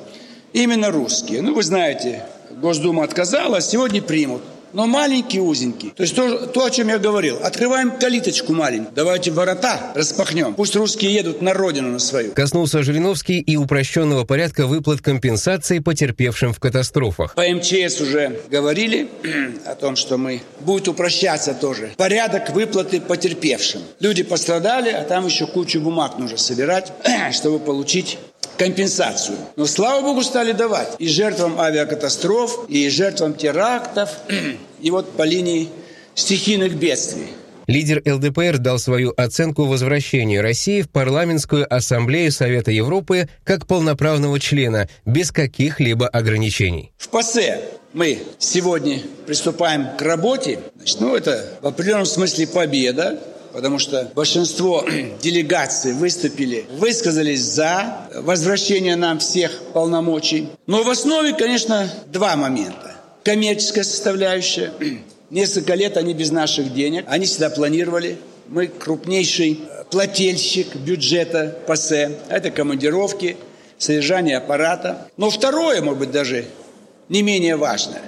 [0.53, 1.43] именно русские.
[1.43, 4.43] Ну, вы знаете, Госдума отказала, а сегодня примут
[4.73, 5.91] но маленький, узенький.
[5.97, 7.39] То есть то, то, о чем я говорил.
[7.43, 8.95] Открываем калиточку маленькую.
[8.95, 10.55] Давайте ворота распахнем.
[10.55, 12.33] Пусть русские едут на родину на свою.
[12.33, 17.35] Коснулся Жириновский и упрощенного порядка выплат компенсации потерпевшим в катастрофах.
[17.35, 19.09] По МЧС уже говорили
[19.67, 21.93] о том, что мы будет упрощаться тоже.
[21.97, 23.83] Порядок выплаты потерпевшим.
[24.01, 26.93] Люди пострадали, а там еще кучу бумаг нужно собирать,
[27.33, 28.19] чтобы получить
[28.61, 29.39] компенсацию.
[29.57, 34.11] Но, слава богу, стали давать и жертвам авиакатастроф, и жертвам терактов,
[34.83, 35.71] и вот по линии
[36.15, 37.29] стихийных бедствий.
[37.67, 44.89] Лидер ЛДПР дал свою оценку возвращению России в парламентскую ассамблею Совета Европы как полноправного члена,
[45.07, 46.93] без каких-либо ограничений.
[46.99, 47.61] В ПАСЕ
[47.95, 50.59] мы сегодня приступаем к работе.
[50.77, 53.21] Значит, ну, это в определенном смысле победа,
[53.53, 54.85] потому что большинство
[55.23, 60.49] делегаций выступили, высказались за возвращение нам всех полномочий.
[60.67, 62.97] Но в основе, конечно, два момента.
[63.25, 64.73] Коммерческая составляющая.
[65.31, 67.05] Несколько лет они без наших денег.
[67.09, 68.19] Они всегда планировали.
[68.49, 72.19] Мы крупнейший плательщик бюджета ПАСЕ.
[72.29, 73.37] Это командировки,
[73.79, 75.09] содержание аппарата.
[75.17, 76.47] Но второе, может быть, даже
[77.09, 78.03] не менее важное.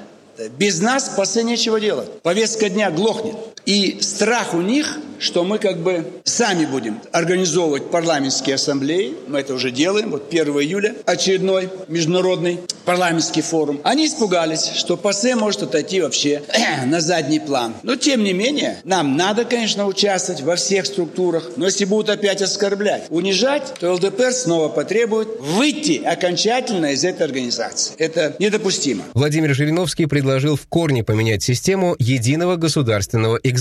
[0.58, 2.22] Без нас ПАСЕ нечего делать.
[2.22, 3.36] Повестка дня глохнет.
[3.66, 9.14] И страх у них, что мы как бы сами будем организовывать парламентские ассамблеи.
[9.28, 10.10] Мы это уже делаем.
[10.10, 13.80] Вот 1 июля очередной международный парламентский форум.
[13.84, 16.42] Они испугались, что ПАСЕ может отойти вообще
[16.86, 17.74] на задний план.
[17.84, 21.52] Но тем не менее, нам надо, конечно, участвовать во всех структурах.
[21.56, 27.94] Но если будут опять оскорблять, унижать, то ЛДПР снова потребует выйти окончательно из этой организации.
[27.98, 29.04] Это недопустимо.
[29.14, 33.51] Владимир Жириновский предложил в корне поменять систему единого государственного экзамена.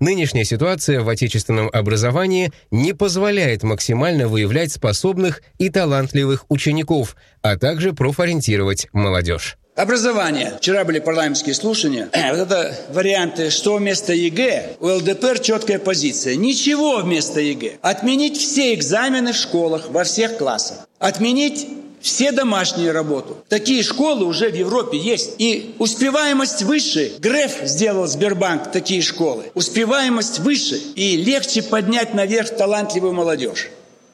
[0.00, 7.92] Нынешняя ситуация в отечественном образовании не позволяет максимально выявлять способных и талантливых учеников, а также
[7.92, 9.58] профориентировать молодежь.
[9.76, 10.54] Образование.
[10.56, 12.08] Вчера были парламентские слушания.
[12.30, 14.76] Вот это варианты, что вместо ЕГЭ.
[14.80, 16.34] У ЛДПР четкая позиция.
[16.34, 17.72] Ничего вместо ЕГЭ.
[17.82, 20.88] Отменить все экзамены в школах, во всех классах.
[20.98, 21.68] Отменить
[22.06, 23.34] все домашние работы.
[23.48, 25.34] Такие школы уже в Европе есть.
[25.38, 27.14] И успеваемость выше.
[27.18, 29.50] Греф сделал Сбербанк такие школы.
[29.54, 30.76] Успеваемость выше.
[30.94, 33.70] И легче поднять наверх талантливую молодежь.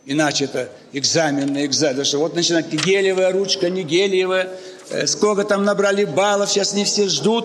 [0.07, 2.05] Иначе это экзамены, экзамены.
[2.14, 4.49] Вот начинает гелиевая ручка, не гелиевая.
[4.88, 7.45] Э, сколько там набрали баллов, сейчас не все ждут.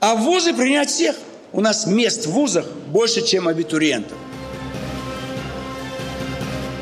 [0.00, 1.14] А в вузы принять всех.
[1.52, 4.18] У нас мест в вузах больше, чем абитуриентов.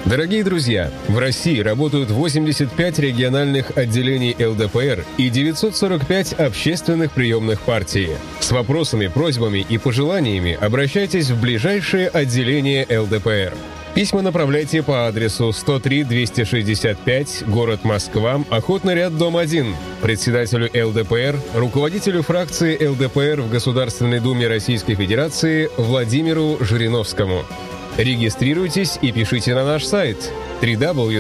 [0.07, 8.11] Дорогие друзья, в России работают 85 региональных отделений ЛДПР и 945 общественных приемных партий.
[8.39, 13.53] С вопросами, просьбами и пожеланиями обращайтесь в ближайшее отделение ЛДПР.
[13.97, 22.87] Письма направляйте по адресу 103-265, город Москва, Охотный ряд, дом 1, председателю ЛДПР, руководителю фракции
[22.87, 27.45] ЛДПР в Государственной Думе Российской Федерации Владимиру Жириновскому.
[27.97, 30.30] Регистрируйтесь и пишите на наш сайт
[30.61, 31.11] www.ldpr.ru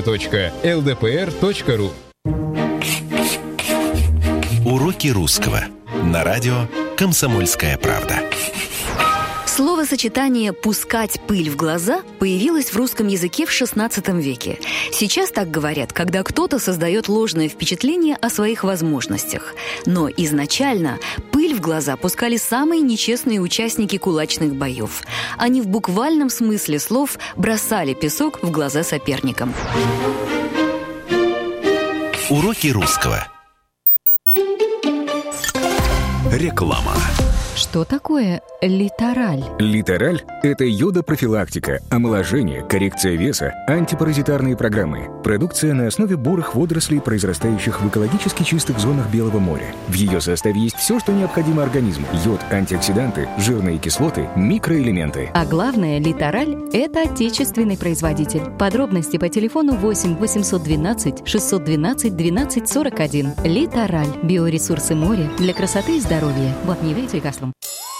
[4.66, 5.64] Уроки русского
[6.02, 6.66] на радио
[6.98, 8.20] «Комсомольская правда».
[9.56, 14.58] Словосочетание «пускать пыль в глаза» появилось в русском языке в XVI веке.
[14.92, 19.54] Сейчас так говорят, когда кто-то создает ложное впечатление о своих возможностях.
[19.86, 20.98] Но изначально
[21.32, 25.02] пыль в глаза пускали самые нечестные участники кулачных боев.
[25.38, 29.54] Они в буквальном смысле слов бросали песок в глаза соперникам.
[32.28, 33.26] Уроки русского.
[36.30, 36.92] Реклама.
[37.56, 39.42] Что такое литераль?
[39.58, 45.08] Литераль– это йода-профилактика, омоложение, коррекция веса, антипаразитарные программы.
[45.24, 49.74] Продукция на основе бурых водорослей, произрастающих в экологически чистых зонах Белого моря.
[49.88, 52.06] В ее составе есть все, что необходимо организму.
[52.26, 55.30] Йод, антиоксиданты, жирные кислоты, микроэлементы.
[55.32, 58.50] А главное, литераль– это отечественный производитель.
[58.58, 63.34] Подробности по телефону 8 812 612 12 41.
[63.44, 64.08] Литераль.
[64.22, 66.54] Биоресурсы моря для красоты и здоровья.
[66.64, 67.52] Вот не верите лекарствам.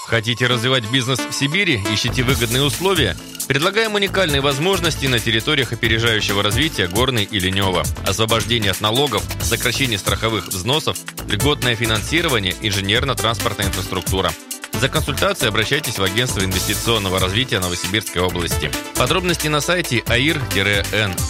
[0.07, 1.83] Хотите развивать бизнес в Сибири?
[1.93, 3.17] Ищите выгодные условия?
[3.47, 7.83] Предлагаем уникальные возможности на территориях опережающего развития Горной и Ленева.
[8.05, 10.97] Освобождение от налогов, сокращение страховых взносов,
[11.29, 14.31] льготное финансирование, инженерно-транспортная инфраструктура.
[14.79, 18.71] За консультацией обращайтесь в Агентство инвестиционного развития Новосибирской области.
[18.95, 21.23] Подробности на сайте air-nso.ru.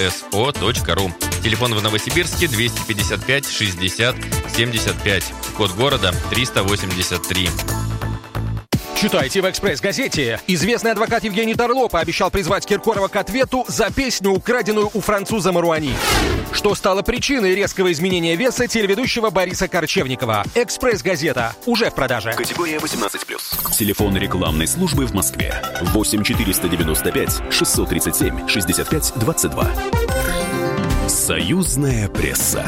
[1.43, 4.15] Телефон в Новосибирске 255 60
[4.55, 5.34] 75.
[5.55, 7.49] Код города 383.
[8.97, 10.39] Читайте в «Экспресс-газете».
[10.47, 15.93] Известный адвокат Евгений Торло пообещал призвать Киркорова к ответу за песню, украденную у француза Маруани.
[16.51, 20.43] Что стало причиной резкого изменения веса телеведущего Бориса Корчевникова?
[20.55, 22.33] «Экспресс-газета» уже в продаже.
[22.35, 23.77] Категория 18+.
[23.77, 25.53] Телефон рекламной службы в Москве.
[25.81, 29.71] 8 495 637 65 22.
[31.07, 32.65] Союзная пресса.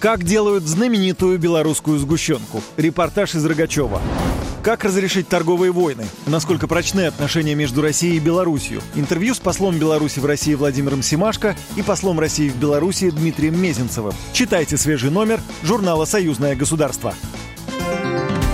[0.00, 2.62] Как делают знаменитую белорусскую сгущенку?
[2.76, 4.00] Репортаж из Рогачева.
[4.68, 6.04] Как разрешить торговые войны?
[6.26, 8.82] Насколько прочны отношения между Россией и Беларусью?
[8.96, 14.12] Интервью с послом Беларуси в России Владимиром Симашко и послом России в Беларуси Дмитрием Мезенцевым.
[14.34, 17.14] Читайте свежий номер журнала «Союзное государство».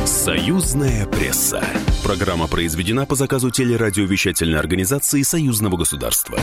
[0.07, 1.65] Союзная пресса.
[2.05, 6.39] Программа произведена по заказу телерадиовещательной организации Союзного государства.